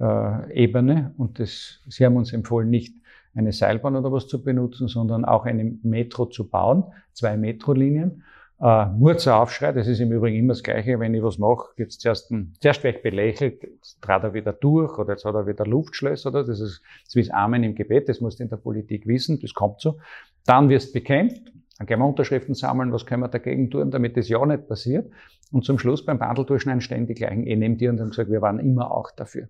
[0.00, 1.14] äh, Ebene.
[1.16, 2.94] Und das, Sie haben uns empfohlen, nicht
[3.34, 8.24] eine Seilbahn oder was zu benutzen, sondern auch eine Metro zu bauen, zwei Metrolinien.
[8.60, 11.98] Äh, Murzer Aufschrei, das ist im Übrigen immer das Gleiche, wenn ich was mache, gibt's
[11.98, 15.46] zuerst, ein, zuerst werde ich belächelt, jetzt trat er wieder durch oder jetzt hat er
[15.46, 16.44] wieder Luftschlösser, oder?
[16.44, 19.54] Das ist, das ist Amen im Gebet, das musst du in der Politik wissen, das
[19.54, 19.98] kommt so.
[20.44, 21.52] Dann wirst du bekämpft,
[21.82, 25.10] dann gehen wir Unterschriften sammeln, was können wir dagegen tun, damit das ja nicht passiert.
[25.50, 27.44] Und zum Schluss beim Bandeldurchschneiden stehen die gleichen
[27.76, 29.48] dir und haben gesagt, wir waren immer auch dafür.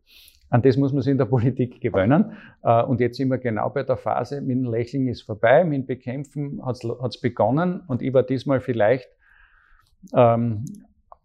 [0.49, 2.33] An das muss man sich in der Politik gewöhnen.
[2.63, 5.83] Äh, und jetzt sind wir genau bei der Phase, mit dem Lächeln ist vorbei, mit
[5.83, 7.83] dem Bekämpfen hat es begonnen.
[7.87, 9.11] Und ich war diesmal vielleicht
[10.15, 10.65] ähm,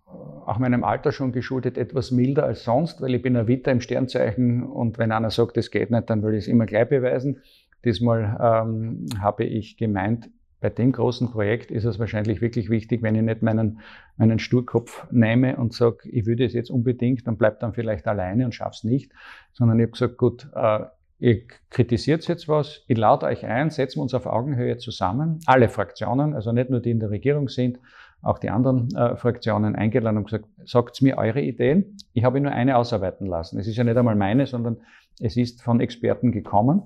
[0.06, 3.80] auch meinem Alter schon geschuldet etwas milder als sonst, weil ich bin ein Witter im
[3.80, 7.42] Sternzeichen und wenn einer sagt, das geht nicht, dann will ich es immer gleich beweisen.
[7.86, 10.30] Diesmal ähm, habe ich gemeint,
[10.60, 13.80] bei dem großen Projekt ist es wahrscheinlich wirklich wichtig, wenn ich nicht meinen,
[14.18, 18.46] meinen Sturkopf nehme und sage, ich würde es jetzt unbedingt und bleib dann vielleicht alleine
[18.46, 19.12] und schaff's nicht,
[19.54, 20.86] sondern ich habe gesagt, gut, äh,
[21.20, 25.70] ihr kritisiert jetzt was, ich lade euch ein, setzen wir uns auf Augenhöhe zusammen, alle
[25.70, 27.80] Fraktionen, also nicht nur die in der Regierung sind,
[28.22, 31.98] auch die anderen äh, Fraktionen eingeladen und gesagt, sagt mir eure Ideen.
[32.14, 33.60] Ich habe nur eine ausarbeiten lassen.
[33.60, 34.78] Es ist ja nicht einmal meine, sondern
[35.20, 36.82] es ist von Experten gekommen.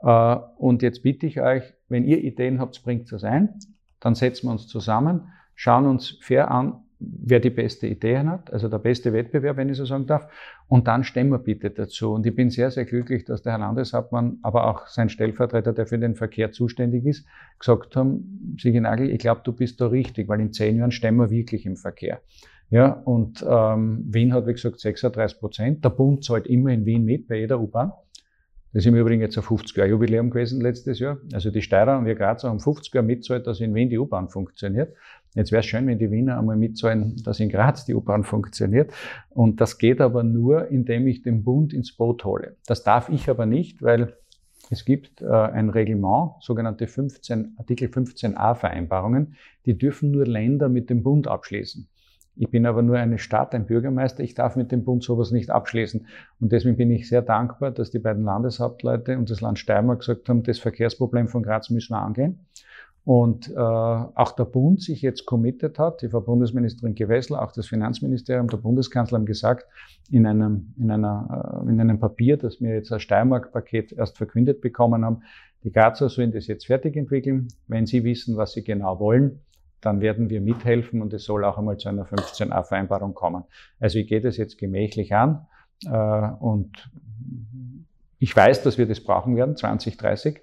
[0.00, 3.58] Äh, und jetzt bitte ich euch, wenn ihr Ideen habt, bringt es ein.
[4.00, 8.68] Dann setzen wir uns zusammen, schauen uns fair an, wer die beste Idee hat, also
[8.68, 10.28] der beste Wettbewerb, wenn ich so sagen darf.
[10.68, 12.12] Und dann stemmen wir bitte dazu.
[12.12, 15.86] Und ich bin sehr, sehr glücklich, dass der Herr Landeshauptmann, aber auch sein Stellvertreter, der
[15.86, 17.26] für den Verkehr zuständig ist,
[17.58, 21.18] gesagt haben, Sigi Nagel, ich glaube, du bist da richtig, weil in zehn Jahren stemmen
[21.18, 22.20] wir wirklich im Verkehr.
[22.68, 25.84] Ja, und ähm, Wien hat, wie gesagt, 36 Prozent.
[25.84, 27.92] Der Bund zahlt immer in Wien mit bei jeder U-Bahn.
[28.72, 31.18] Das ist im Übrigen jetzt ein 50er-Jubiläum gewesen letztes Jahr.
[31.32, 34.94] Also die Steirer und wir Grazer haben 50er mitzahlt, dass in Wien die U-Bahn funktioniert.
[35.34, 38.92] Jetzt wäre es schön, wenn die Wiener einmal mitzahlen, dass in Graz die U-Bahn funktioniert.
[39.30, 42.56] Und das geht aber nur, indem ich den Bund ins Boot hole.
[42.66, 44.14] Das darf ich aber nicht, weil
[44.70, 50.90] es gibt äh, ein Reglement, sogenannte 15, Artikel 15a Vereinbarungen, die dürfen nur Länder mit
[50.90, 51.88] dem Bund abschließen.
[52.36, 54.22] Ich bin aber nur eine Stadt, ein Bürgermeister.
[54.22, 56.06] Ich darf mit dem Bund sowas nicht abschließen.
[56.38, 60.28] Und deswegen bin ich sehr dankbar, dass die beiden Landeshauptleute und das Land Steiermark gesagt
[60.28, 62.46] haben, das Verkehrsproblem von Graz müssen wir angehen.
[63.04, 67.68] Und äh, auch der Bund sich jetzt committed hat, die Frau Bundesministerin Gewessel, auch das
[67.68, 69.64] Finanzministerium, der Bundeskanzler haben gesagt,
[70.10, 74.60] in einem, in einer, äh, in einem Papier, das wir jetzt als Steiermark-Paket erst verkündet
[74.60, 75.22] bekommen haben,
[75.62, 77.46] die Grazer sollen das jetzt fertig entwickeln.
[77.68, 79.40] Wenn sie wissen, was sie genau wollen,
[79.80, 83.44] dann werden wir mithelfen und es soll auch einmal zu einer 15a-Vereinbarung kommen.
[83.78, 85.46] Also ich gehe das jetzt gemächlich an
[85.84, 86.90] äh, und
[88.18, 90.40] ich weiß, dass wir das brauchen werden, 2030,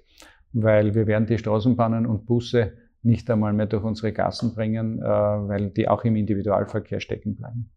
[0.52, 5.04] weil wir werden die Straßenbahnen und Busse nicht einmal mehr durch unsere Gassen bringen, äh,
[5.04, 7.70] weil die auch im Individualverkehr stecken bleiben.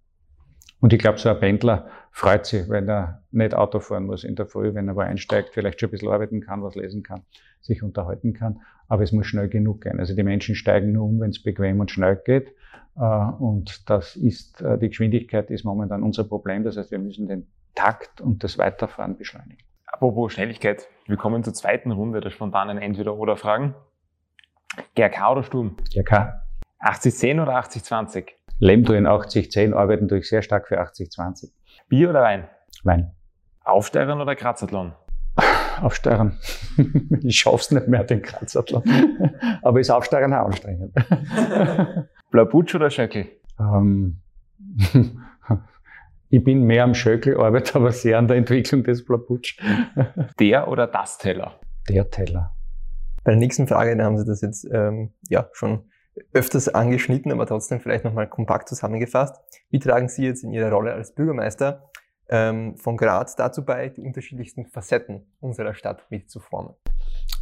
[0.80, 4.36] Und ich glaube, so ein Pendler freut sich, wenn er nicht Auto fahren muss in
[4.36, 7.24] der Früh, wenn er wo einsteigt, vielleicht schon ein bisschen arbeiten kann, was lesen kann,
[7.62, 8.62] sich unterhalten kann.
[8.88, 10.00] Aber es muss schnell genug gehen.
[10.00, 12.54] Also die Menschen steigen nur um, wenn es bequem und schnell geht.
[12.96, 16.64] Äh, und das ist, äh, die Geschwindigkeit ist momentan unser Problem.
[16.64, 19.58] Das heißt, wir müssen den Takt und das Weiterfahren beschleunigen.
[19.86, 23.76] Apropos Schnelligkeit, wir kommen zur zweiten Runde der spontanen Entweder-Oder-Fragen.
[24.96, 25.78] GRK oder Sturm?
[25.92, 26.44] GRK.
[26.80, 28.28] 80-10 oder 80-20?
[28.60, 31.52] Leben du in 80-10, arbeiten durch sehr stark für 80-20.
[31.90, 32.48] Bier oder Wein?
[32.84, 33.12] Wein.
[33.64, 34.94] Aufsteigern oder Krazathlon?
[35.82, 36.38] Aufsteigern.
[37.24, 38.84] ich schaff's nicht mehr, den Krazathlon.
[39.62, 40.94] Aber ist Aufsteigern auch anstrengend.
[42.32, 43.28] Blabutsch oder Schöckel?
[43.60, 44.22] Ähm,
[46.30, 49.58] ich bin mehr am Schöckel, arbeite aber sehr an der Entwicklung des Blabutsch.
[50.40, 51.60] Der oder das Teller?
[51.88, 52.54] Der Teller.
[53.24, 55.90] Bei der nächsten Frage, da haben Sie das jetzt ähm, ja schon
[56.34, 59.36] öfters angeschnitten, aber trotzdem vielleicht nochmal kompakt zusammengefasst.
[59.70, 61.90] Wie tragen Sie jetzt in Ihrer Rolle als Bürgermeister
[62.30, 66.74] von Graz dazu bei, die unterschiedlichsten Facetten unserer Stadt mitzuformen?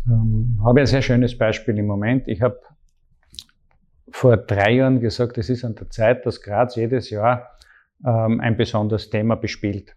[0.08, 2.28] Ähm, habe ein sehr schönes Beispiel im Moment.
[2.28, 2.60] Ich habe
[4.12, 7.50] vor drei Jahren gesagt, es ist an der Zeit, dass Graz jedes Jahr
[8.06, 9.96] ähm, ein besonderes Thema bespielt.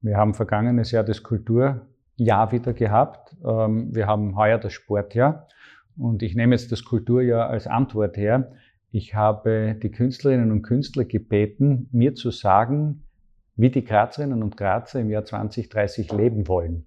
[0.00, 3.34] Wir haben vergangenes Jahr das Kulturjahr wieder gehabt.
[3.44, 5.48] Ähm, wir haben heuer das Sportjahr.
[5.96, 8.52] Und ich nehme jetzt das Kulturjahr als Antwort her.
[8.90, 13.02] Ich habe die Künstlerinnen und Künstler gebeten, mir zu sagen,
[13.58, 16.86] wie die Grazerinnen und Grazer im Jahr 2030 leben wollen.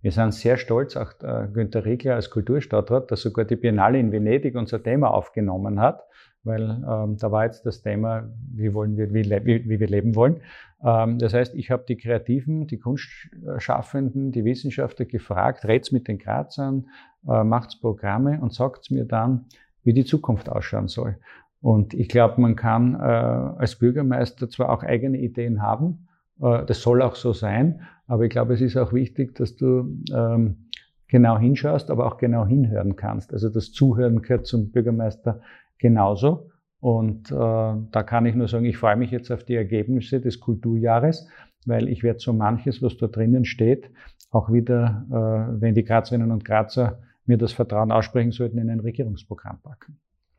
[0.00, 4.10] Wir sind sehr stolz, auch äh, Günter Riegler als Kulturstadtrat, dass sogar die Biennale in
[4.10, 6.02] Venedig unser Thema aufgenommen hat
[6.44, 10.14] weil ähm, da war jetzt das Thema, wie, wollen wir, wie, wie, wie wir leben
[10.14, 10.40] wollen.
[10.84, 16.18] Ähm, das heißt, ich habe die Kreativen, die Kunstschaffenden, die Wissenschaftler gefragt, red's mit den
[16.18, 16.88] Grazern,
[17.28, 19.46] äh, macht's Programme und sagt's mir dann,
[19.84, 21.18] wie die Zukunft ausschauen soll.
[21.60, 26.08] Und ich glaube, man kann äh, als Bürgermeister zwar auch eigene Ideen haben,
[26.38, 30.68] das soll auch so sein, aber ich glaube, es ist auch wichtig, dass du ähm,
[31.08, 33.32] genau hinschaust, aber auch genau hinhören kannst.
[33.32, 35.40] Also das Zuhören gehört zum Bürgermeister
[35.78, 36.50] genauso.
[36.80, 40.40] Und äh, da kann ich nur sagen, ich freue mich jetzt auf die Ergebnisse des
[40.40, 41.28] Kulturjahres,
[41.64, 43.90] weil ich werde so manches, was da drinnen steht,
[44.30, 48.80] auch wieder, äh, wenn die Grazerinnen und Grazer mir das Vertrauen aussprechen sollten, in ein
[48.80, 49.98] Regierungsprogramm packen.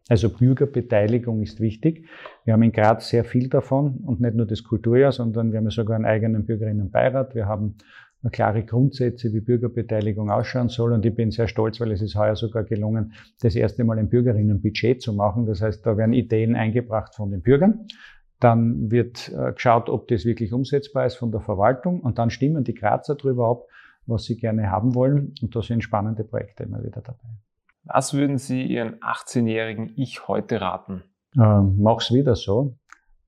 [0.10, 2.06] Also Bürgerbeteiligung ist wichtig.
[2.44, 5.70] Wir haben in Graz sehr viel davon und nicht nur das Kulturjahr, sondern wir haben
[5.70, 7.36] sogar einen eigenen Bürgerinnenbeirat.
[7.36, 7.78] Wir haben
[8.32, 10.94] klare Grundsätze, wie Bürgerbeteiligung ausschauen soll.
[10.94, 14.10] Und ich bin sehr stolz, weil es ist heuer sogar gelungen, das erste Mal ein
[14.10, 15.46] Bürgerinnenbudget zu machen.
[15.46, 17.88] Das heißt, da werden Ideen eingebracht von den Bürgern.
[18.40, 22.02] Dann wird äh, geschaut, ob das wirklich umsetzbar ist von der Verwaltung.
[22.02, 23.68] Und dann stimmen die Grazer darüber ab,
[24.06, 25.34] was sie gerne haben wollen.
[25.42, 27.30] Und da sind spannende Projekte immer wieder dabei.
[27.86, 31.04] Was würden Sie Ihren 18-jährigen Ich heute raten?
[31.38, 32.78] Ähm, mach's wieder so.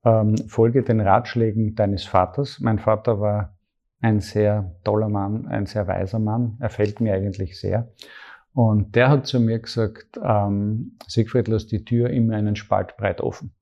[0.06, 2.60] Ähm, folge den Ratschlägen deines Vaters.
[2.62, 3.58] Mein Vater war
[4.02, 6.58] ein sehr toller Mann, ein sehr weiser Mann.
[6.62, 7.92] Er fällt mir eigentlich sehr.
[8.54, 13.20] Und der hat zu mir gesagt, ähm, Siegfried, lass die Tür immer einen Spalt breit
[13.20, 13.54] offen.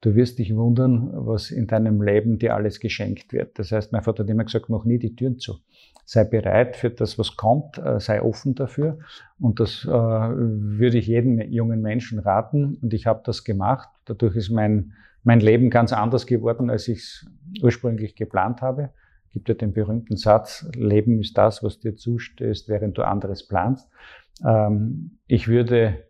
[0.00, 3.58] Du wirst dich wundern, was in deinem Leben dir alles geschenkt wird.
[3.58, 5.58] Das heißt, mein Vater hat immer gesagt, mach nie die Türen zu.
[6.06, 8.98] Sei bereit für das, was kommt, äh, sei offen dafür.
[9.38, 12.78] Und das äh, würde ich jedem jungen Menschen raten.
[12.80, 13.88] Und ich habe das gemacht.
[14.06, 14.92] Dadurch ist mein,
[15.22, 17.30] mein Leben ganz anders geworden, als ich es
[17.62, 18.90] ursprünglich geplant habe
[19.32, 23.88] gibt ja den berühmten Satz, Leben ist das, was dir zustößt, während du anderes planst.
[24.44, 26.04] Ähm, ich würde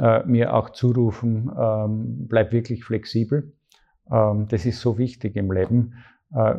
[0.00, 3.52] äh, mir auch zurufen, ähm, bleib wirklich flexibel.
[4.10, 5.94] Ähm, das ist so wichtig im Leben.
[6.34, 6.54] Äh,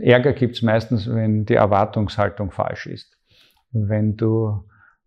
[0.00, 3.18] Ärger gibt es meistens, wenn die Erwartungshaltung falsch ist.
[3.72, 4.64] Wenn du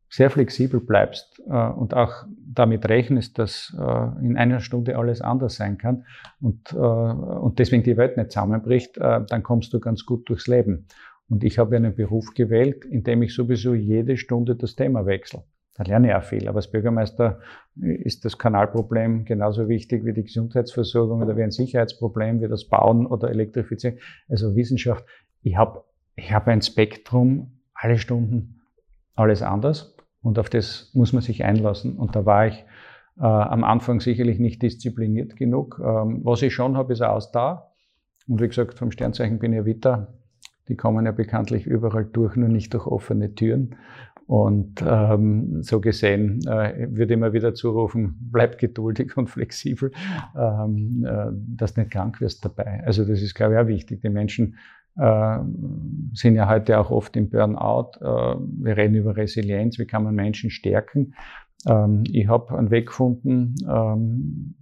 [0.10, 5.56] sehr flexibel bleibst äh, und auch damit rechnest, dass äh, in einer Stunde alles anders
[5.56, 6.06] sein kann
[6.40, 10.48] und, äh, und deswegen die Welt nicht zusammenbricht, äh, dann kommst du ganz gut durchs
[10.48, 10.88] Leben.
[11.28, 15.44] Und ich habe einen Beruf gewählt, in dem ich sowieso jede Stunde das Thema wechsle.
[15.76, 16.48] Da lerne ich auch viel.
[16.48, 17.40] Aber als Bürgermeister
[17.76, 23.06] ist das Kanalproblem genauso wichtig wie die Gesundheitsversorgung oder wie ein Sicherheitsproblem, wie das Bauen
[23.06, 24.00] oder Elektrifizieren.
[24.30, 25.06] Also Wissenschaft.
[25.42, 25.84] Ich habe
[26.16, 28.62] ich hab ein Spektrum, alle Stunden
[29.16, 29.96] alles anders.
[30.22, 31.98] Und auf das muss man sich einlassen.
[31.98, 32.66] Und da war ich
[33.18, 35.80] äh, am Anfang sicherlich nicht diszipliniert genug.
[35.84, 37.72] Ähm, was ich schon habe, ist eine Ausdauer.
[38.28, 40.14] Und wie gesagt, vom Sternzeichen bin ich Witter.
[40.68, 43.76] Die kommen ja bekanntlich überall durch, nur nicht durch offene Türen.
[44.28, 49.92] Und ähm, so gesehen äh, würde immer wieder zurufen, bleib geduldig und flexibel,
[50.36, 52.82] ähm, äh, dass nicht krank wirst dabei.
[52.86, 54.02] Also das ist, glaube ich, auch wichtig.
[54.02, 54.58] Die Menschen
[54.98, 55.38] äh,
[56.14, 57.92] sind ja heute auch oft im Burnout.
[58.02, 58.06] Äh,
[58.64, 61.14] wir reden über Resilienz, wie kann man Menschen stärken.
[61.68, 64.56] Ähm, ich habe einen Weg gefunden, ähm,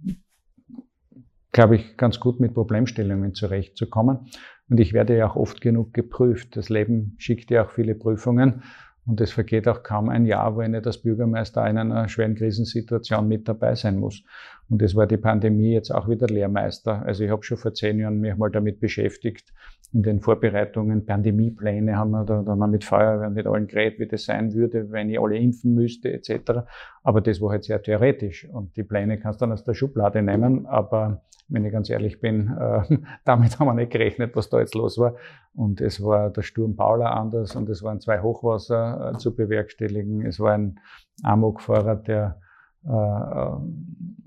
[1.52, 4.26] glaube ich, ganz gut mit Problemstellungen zurechtzukommen.
[4.68, 6.56] Und ich werde ja auch oft genug geprüft.
[6.56, 8.62] Das Leben schickt ja auch viele Prüfungen.
[9.06, 12.34] Und es vergeht auch kaum ein Jahr, wo ich nicht als Bürgermeister in einer schweren
[12.34, 14.22] Krisensituation mit dabei sein muss.
[14.70, 17.02] Und es war die Pandemie jetzt auch wieder Lehrmeister.
[17.04, 19.52] Also ich habe schon vor zehn Jahren mich mal damit beschäftigt.
[19.92, 24.24] In den Vorbereitungen, Pandemiepläne haben wir da, da mit Feuerwehr, mit allen geredet, wie das
[24.24, 26.62] sein würde, wenn ich alle impfen müsste, etc.
[27.02, 28.48] Aber das war halt sehr theoretisch.
[28.50, 30.66] Und die Pläne kannst du dann aus der Schublade nehmen.
[30.66, 34.74] Aber wenn ich ganz ehrlich bin, äh, damit haben wir nicht gerechnet, was da jetzt
[34.74, 35.14] los war.
[35.54, 40.26] Und es war der Sturm Paula anders und es waren zwei Hochwasser äh, zu bewerkstelligen.
[40.26, 40.80] Es war ein
[41.22, 42.40] Amokfahrer, der
[42.84, 43.56] äh,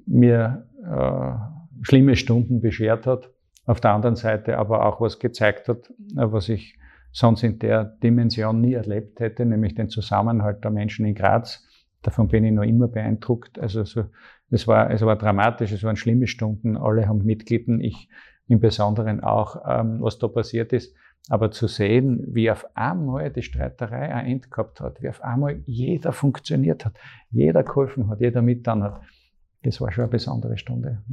[0.08, 3.30] mir äh, schlimme Stunden beschert hat.
[3.66, 6.78] Auf der anderen Seite aber auch was gezeigt hat, äh, was ich
[7.12, 11.66] sonst in der Dimension nie erlebt hätte, nämlich den Zusammenhalt der Menschen in Graz.
[12.02, 13.60] Davon bin ich noch immer beeindruckt.
[13.60, 14.06] Also so,
[14.50, 16.78] es war, es war dramatisch, es waren schlimme Stunden.
[16.78, 18.10] Alle haben mitgelitten, ich
[18.48, 20.96] im Besonderen auch, ähm, was da passiert ist.
[21.30, 25.58] Aber zu sehen, wie auf einmal die Streiterei ein Ende gehabt hat, wie auf einmal
[25.66, 26.98] jeder funktioniert hat,
[27.30, 29.02] jeder geholfen hat, jeder mitgetan hat,
[29.64, 31.04] das war schon eine besondere Stunde.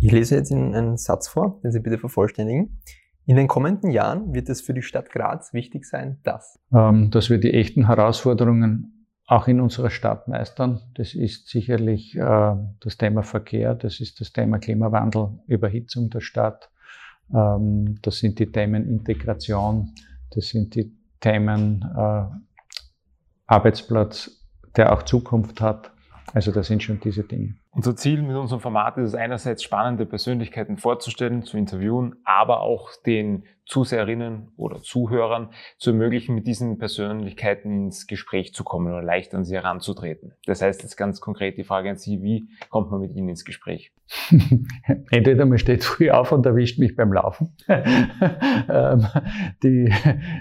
[0.00, 2.80] Ich lese jetzt Ihnen einen Satz vor, den Sie bitte vervollständigen.
[3.26, 7.28] In den kommenden Jahren wird es für die Stadt Graz wichtig sein, dass, ähm, dass
[7.28, 10.80] wir die echten Herausforderungen auch in unserer Stadt meistern.
[10.94, 16.70] Das ist sicherlich äh, das Thema Verkehr, das ist das Thema Klimawandel, Überhitzung der Stadt,
[17.34, 19.94] ähm, das sind die Themen Integration,
[20.30, 22.24] das sind die Themen äh,
[23.46, 24.46] Arbeitsplatz,
[24.76, 25.92] der auch Zukunft hat.
[26.34, 27.54] Also das sind schon diese Dinge.
[27.70, 32.90] Unser Ziel mit unserem Format ist es einerseits spannende Persönlichkeiten vorzustellen, zu interviewen, aber auch
[33.06, 39.34] den Zuseherinnen oder Zuhörern zu ermöglichen, mit diesen Persönlichkeiten ins Gespräch zu kommen oder leicht
[39.34, 40.32] an sie heranzutreten.
[40.46, 43.44] Das heißt jetzt ganz konkret die Frage an Sie, wie kommt man mit Ihnen ins
[43.44, 43.92] Gespräch?
[45.10, 47.54] Entweder man steht früh auf und erwischt mich beim Laufen.
[48.70, 49.06] Ähm,
[49.62, 49.92] die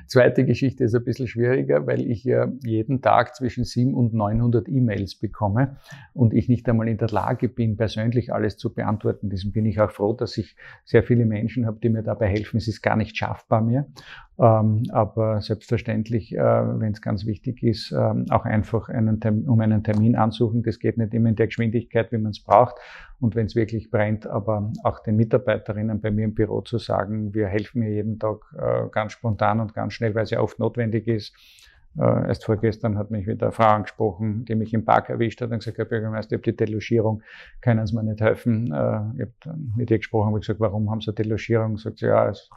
[0.07, 4.69] zweite Geschichte ist ein bisschen schwieriger, weil ich ja jeden Tag zwischen 700 und 900
[4.69, 5.77] E-Mails bekomme
[6.13, 9.29] und ich nicht einmal in der Lage bin, persönlich alles zu beantworten.
[9.29, 12.57] Deswegen bin ich auch froh, dass ich sehr viele Menschen habe, die mir dabei helfen.
[12.57, 13.87] Es ist gar nicht schaffbar mehr.
[14.39, 19.83] Ähm, aber selbstverständlich, äh, wenn es ganz wichtig ist, ähm, auch einfach einen um einen
[19.83, 20.61] Termin ansuchen.
[20.61, 22.75] Das geht nicht immer in der Geschwindigkeit, wie man es braucht.
[23.19, 27.33] Und wenn es wirklich brennt, aber auch den Mitarbeiterinnen bei mir im Büro zu sagen,
[27.33, 30.59] wir helfen mir jeden Tag äh, ganz spontan und ganz schnell, weil es ja oft
[30.59, 31.35] notwendig ist.
[31.97, 35.49] Äh, erst vorgestern hat mich wieder eine Frau angesprochen, die mich im Park erwischt hat
[35.49, 37.23] und gesagt, Herr Bürgermeister, ich habe die Delogierung,
[37.61, 38.71] können Sie mir nicht helfen?
[38.71, 41.77] Äh, ich habe mit ihr gesprochen und gesagt, warum haben Sie eine Delogierung?
[41.77, 42.51] Sagt sie, ja, es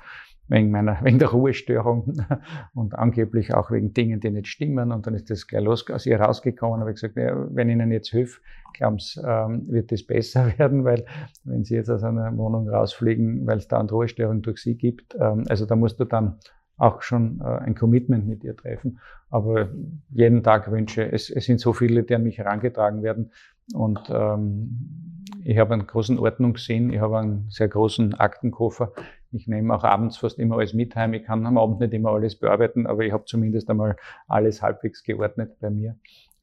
[0.51, 2.12] wegen meiner, wegen der Ruhestörung
[2.74, 4.92] und angeblich auch wegen Dingen, die nicht stimmen.
[4.92, 6.80] Und dann ist das gleich los, aus ihr rausgekommen.
[6.80, 8.42] habe ich gesagt, wenn ich Ihnen jetzt hilf,
[8.74, 11.07] glauben Sie, ähm, wird das besser werden, weil
[11.44, 15.16] wenn Sie jetzt aus einer Wohnung rausfliegen, weil es da eine Ruhestörung durch Sie gibt,
[15.18, 16.36] ähm, also da musst du dann
[16.76, 19.01] auch schon äh, ein Commitment mit ihr treffen.
[19.28, 19.68] Aber
[20.11, 23.32] jeden Tag wünsche, es, es sind so viele, die an mich herangetragen werden.
[23.74, 28.92] Und ähm, ich habe einen großen Ordnungssinn, ich habe einen sehr großen Aktenkoffer.
[29.33, 31.14] Ich nehme auch abends fast immer alles mit heim.
[31.14, 35.03] Ich kann am Abend nicht immer alles bearbeiten, aber ich habe zumindest einmal alles halbwegs
[35.03, 35.97] geordnet bei mir.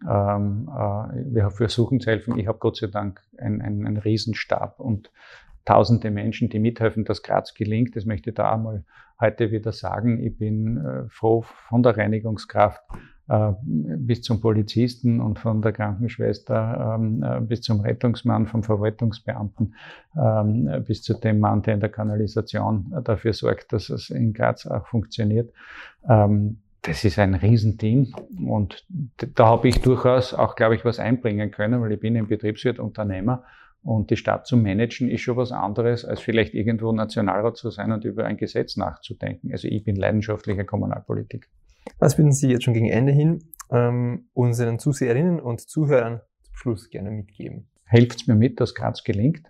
[0.08, 2.38] Ähm, äh, wir versuchen zu helfen.
[2.38, 5.12] Ich habe Gott sei Dank einen, einen, einen Riesenstab und
[5.66, 7.96] tausende Menschen, die mithelfen, dass Graz gelingt.
[7.96, 8.86] Das möchte ich da einmal
[9.20, 10.24] heute wieder sagen.
[10.24, 12.82] Ich bin äh, froh von der Reinigungskraft
[13.30, 19.76] bis zum Polizisten und von der Krankenschwester ähm, äh, bis zum Rettungsmann, vom Verwaltungsbeamten
[20.18, 24.66] ähm, bis zu dem Mann, der in der Kanalisation dafür sorgt, dass es in Graz
[24.66, 25.52] auch funktioniert.
[26.08, 28.14] Ähm, das ist ein Riesenteam
[28.48, 28.86] und
[29.36, 32.80] da habe ich durchaus auch, glaube ich, was einbringen können, weil ich bin ein Betriebswirt,
[32.80, 33.44] Unternehmer
[33.84, 37.92] und die Stadt zu managen ist schon was anderes, als vielleicht irgendwo Nationalrat zu sein
[37.92, 39.52] und über ein Gesetz nachzudenken.
[39.52, 41.50] Also ich bin leidenschaftlicher Kommunalpolitiker.
[42.00, 46.90] Was würden Sie jetzt schon gegen Ende hin ähm, unseren Zuseherinnen und Zuhörern zum Schluss
[46.90, 47.68] gerne mitgeben?
[47.86, 49.44] Helft mir mit, dass Graz gelingt.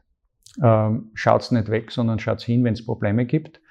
[0.61, 3.61] Ähm, schaut's nicht weg, sondern schaut's hin, wenn es Probleme gibt.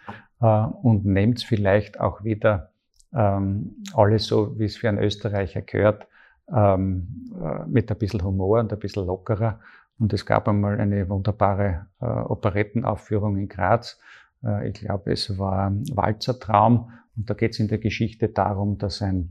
[0.41, 2.71] Äh, und nehmt vielleicht auch wieder
[3.15, 6.07] ähm, alles so, wie es für einen Österreicher gehört,
[6.55, 9.61] ähm, äh, mit ein bisschen Humor und ein bisschen lockerer.
[9.99, 13.99] Und es gab einmal eine wunderbare äh, Operettenaufführung in Graz.
[14.45, 19.03] Äh, ich glaube, es war Walzertraum und da geht es in der Geschichte darum, dass
[19.03, 19.31] ein,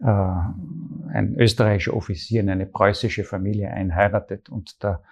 [0.00, 5.02] äh, ein österreichischer Offizier in eine preußische Familie einheiratet und der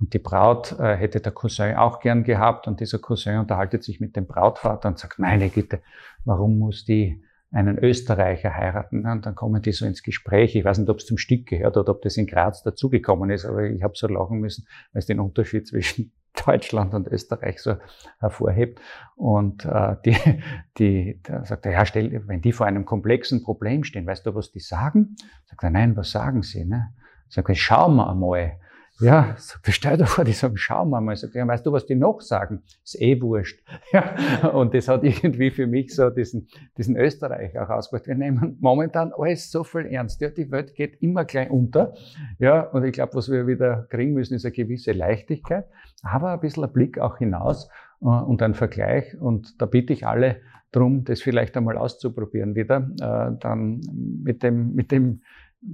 [0.00, 2.66] und die Braut äh, hätte der Cousin auch gern gehabt.
[2.66, 5.80] Und dieser Cousin unterhaltet sich mit dem Brautvater und sagt, meine Güte,
[6.24, 7.22] warum muss die
[7.54, 9.06] einen Österreicher heiraten?
[9.06, 10.54] Und dann kommen die so ins Gespräch.
[10.56, 13.44] Ich weiß nicht, ob es zum Stück gehört oder ob das in Graz dazugekommen ist,
[13.44, 16.12] aber ich habe so lachen müssen, weil es den Unterschied zwischen
[16.46, 17.76] Deutschland und Österreich so
[18.18, 18.80] hervorhebt.
[19.14, 20.16] Und äh, die,
[20.78, 24.34] die da sagt er, ja, stell, wenn die vor einem komplexen Problem stehen, weißt du,
[24.34, 25.16] was die sagen?
[25.46, 26.64] Sagt er, nein, was sagen sie?
[26.64, 26.92] Ne?
[27.28, 28.58] Sagt er, schauen wir einmal.
[29.00, 31.16] Ja, sagt, stell dir vor, die sagen, schau mal mal.
[31.16, 32.62] Sagt, ja, weißt du, was die noch sagen?
[32.84, 33.60] Ist eh wurscht.
[33.92, 38.06] Ja, und das hat irgendwie für mich so diesen, diesen Österreich auch ausgemacht.
[38.06, 40.20] Wir nehmen momentan alles so viel ernst.
[40.20, 41.94] Ja, die Welt geht immer gleich unter.
[42.38, 45.66] Ja, und ich glaube, was wir wieder kriegen müssen, ist eine gewisse Leichtigkeit,
[46.02, 47.68] aber ein bisschen ein Blick auch hinaus
[48.00, 49.20] äh, und ein Vergleich.
[49.20, 50.40] Und da bitte ich alle
[50.70, 53.80] darum, das vielleicht einmal auszuprobieren wieder, äh, dann
[54.22, 55.22] mit dem, mit dem,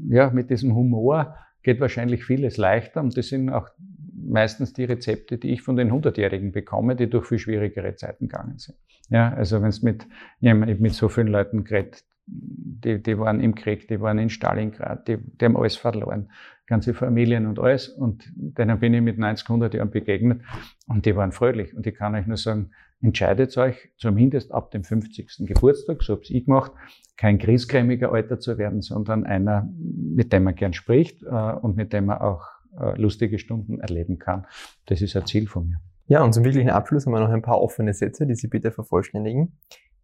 [0.08, 3.68] ja, mit diesem Humor, geht wahrscheinlich vieles leichter und das sind auch
[4.14, 8.58] meistens die Rezepte, die ich von den 100-Jährigen bekomme, die durch viel schwierigere Zeiten gegangen
[8.58, 8.78] sind.
[9.08, 10.06] Ja, also wenn es mit,
[10.40, 15.08] ja, mit so vielen Leuten geredet, die, die waren im Krieg, die waren in Stalingrad,
[15.08, 16.30] die, die haben alles verloren,
[16.66, 20.42] ganze Familien und alles und denen bin ich mit 90, 100 Jahren begegnet
[20.86, 22.70] und die waren fröhlich und ich kann euch nur sagen,
[23.02, 25.46] entscheidet euch zumindest ab dem 50.
[25.46, 26.72] Geburtstag, so habe ich gemacht,
[27.16, 31.92] kein griesgrämiger Alter zu werden, sondern einer, mit dem man gern spricht äh, und mit
[31.92, 32.46] dem man auch
[32.78, 34.46] äh, lustige Stunden erleben kann.
[34.86, 35.80] Das ist ein Ziel von mir.
[36.06, 38.72] Ja, und zum wirklichen Abschluss haben wir noch ein paar offene Sätze, die Sie bitte
[38.72, 39.52] vervollständigen.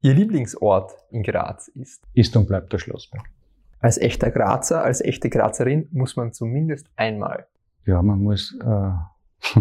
[0.02, 2.02] Ihr Lieblingsort in Graz ist?
[2.14, 3.24] Ist und bleibt der Schlossberg.
[3.80, 7.46] Als echter Grazer, als echte Grazerin muss man zumindest einmal.
[7.86, 9.60] Ja, man muss äh,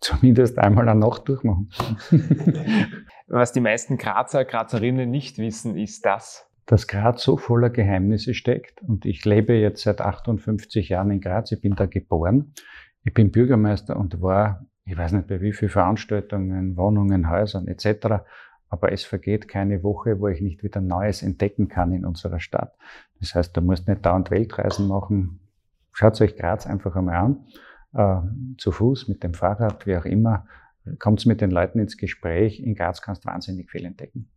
[0.00, 1.70] zumindest einmal eine Nacht durchmachen.
[3.26, 6.46] Was die meisten Grazer, Grazerinnen nicht wissen, ist das.
[6.66, 11.52] Dass Graz so voller Geheimnisse steckt und ich lebe jetzt seit 58 Jahren in Graz,
[11.52, 12.54] ich bin da geboren.
[13.04, 18.22] Ich bin Bürgermeister und war, ich weiß nicht bei wie vielen Veranstaltungen, Wohnungen, Häusern etc.,
[18.72, 22.76] aber es vergeht keine Woche, wo ich nicht wieder Neues entdecken kann in unserer Stadt.
[23.18, 25.40] Das heißt, du musst nicht dauernd Weltreisen machen.
[25.92, 27.46] Schaut euch Graz einfach einmal an
[27.92, 28.16] äh,
[28.58, 30.46] zu Fuß, mit dem Fahrrad, wie auch immer,
[30.98, 32.60] kommt mit den Leuten ins Gespräch.
[32.60, 34.30] In Graz kannst du wahnsinnig viel entdecken.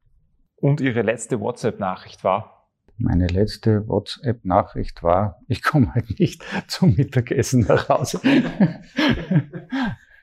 [0.58, 2.70] Und Ihre letzte WhatsApp-Nachricht war?
[2.98, 8.22] Meine letzte WhatsApp-Nachricht war, ich komme halt nicht zum Mittagessen nach Hause.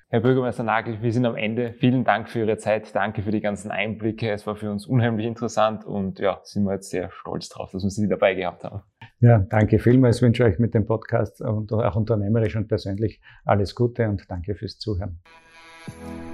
[0.09, 1.73] Herr Bürgermeister Nagel, wir sind am Ende.
[1.75, 2.95] Vielen Dank für Ihre Zeit.
[2.97, 4.31] Danke für die ganzen Einblicke.
[4.31, 7.85] Es war für uns unheimlich interessant und ja, sind wir jetzt sehr stolz drauf, dass
[7.85, 8.83] wir Sie dabei gehabt haben.
[9.21, 10.17] Ja, danke vielmals.
[10.17, 14.55] Ich wünsche euch mit dem Podcast und auch unternehmerisch und persönlich alles Gute und danke
[14.55, 15.21] fürs Zuhören.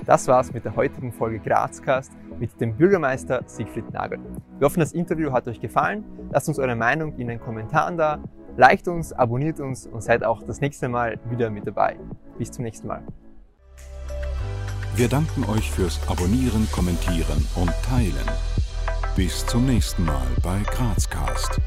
[0.06, 4.20] Das war's mit der heutigen Folge Grazcast mit dem Bürgermeister Siegfried Nagel.
[4.58, 6.04] Wir hoffen, das Interview hat euch gefallen.
[6.30, 8.22] Lasst uns eure Meinung in den Kommentaren da.
[8.56, 11.96] Liked uns, abonniert uns und seid auch das nächste Mal wieder mit dabei.
[12.38, 13.02] Bis zum nächsten Mal.
[14.94, 18.30] Wir danken euch fürs Abonnieren, Kommentieren und Teilen.
[19.14, 21.60] Bis zum nächsten Mal bei Grazcast.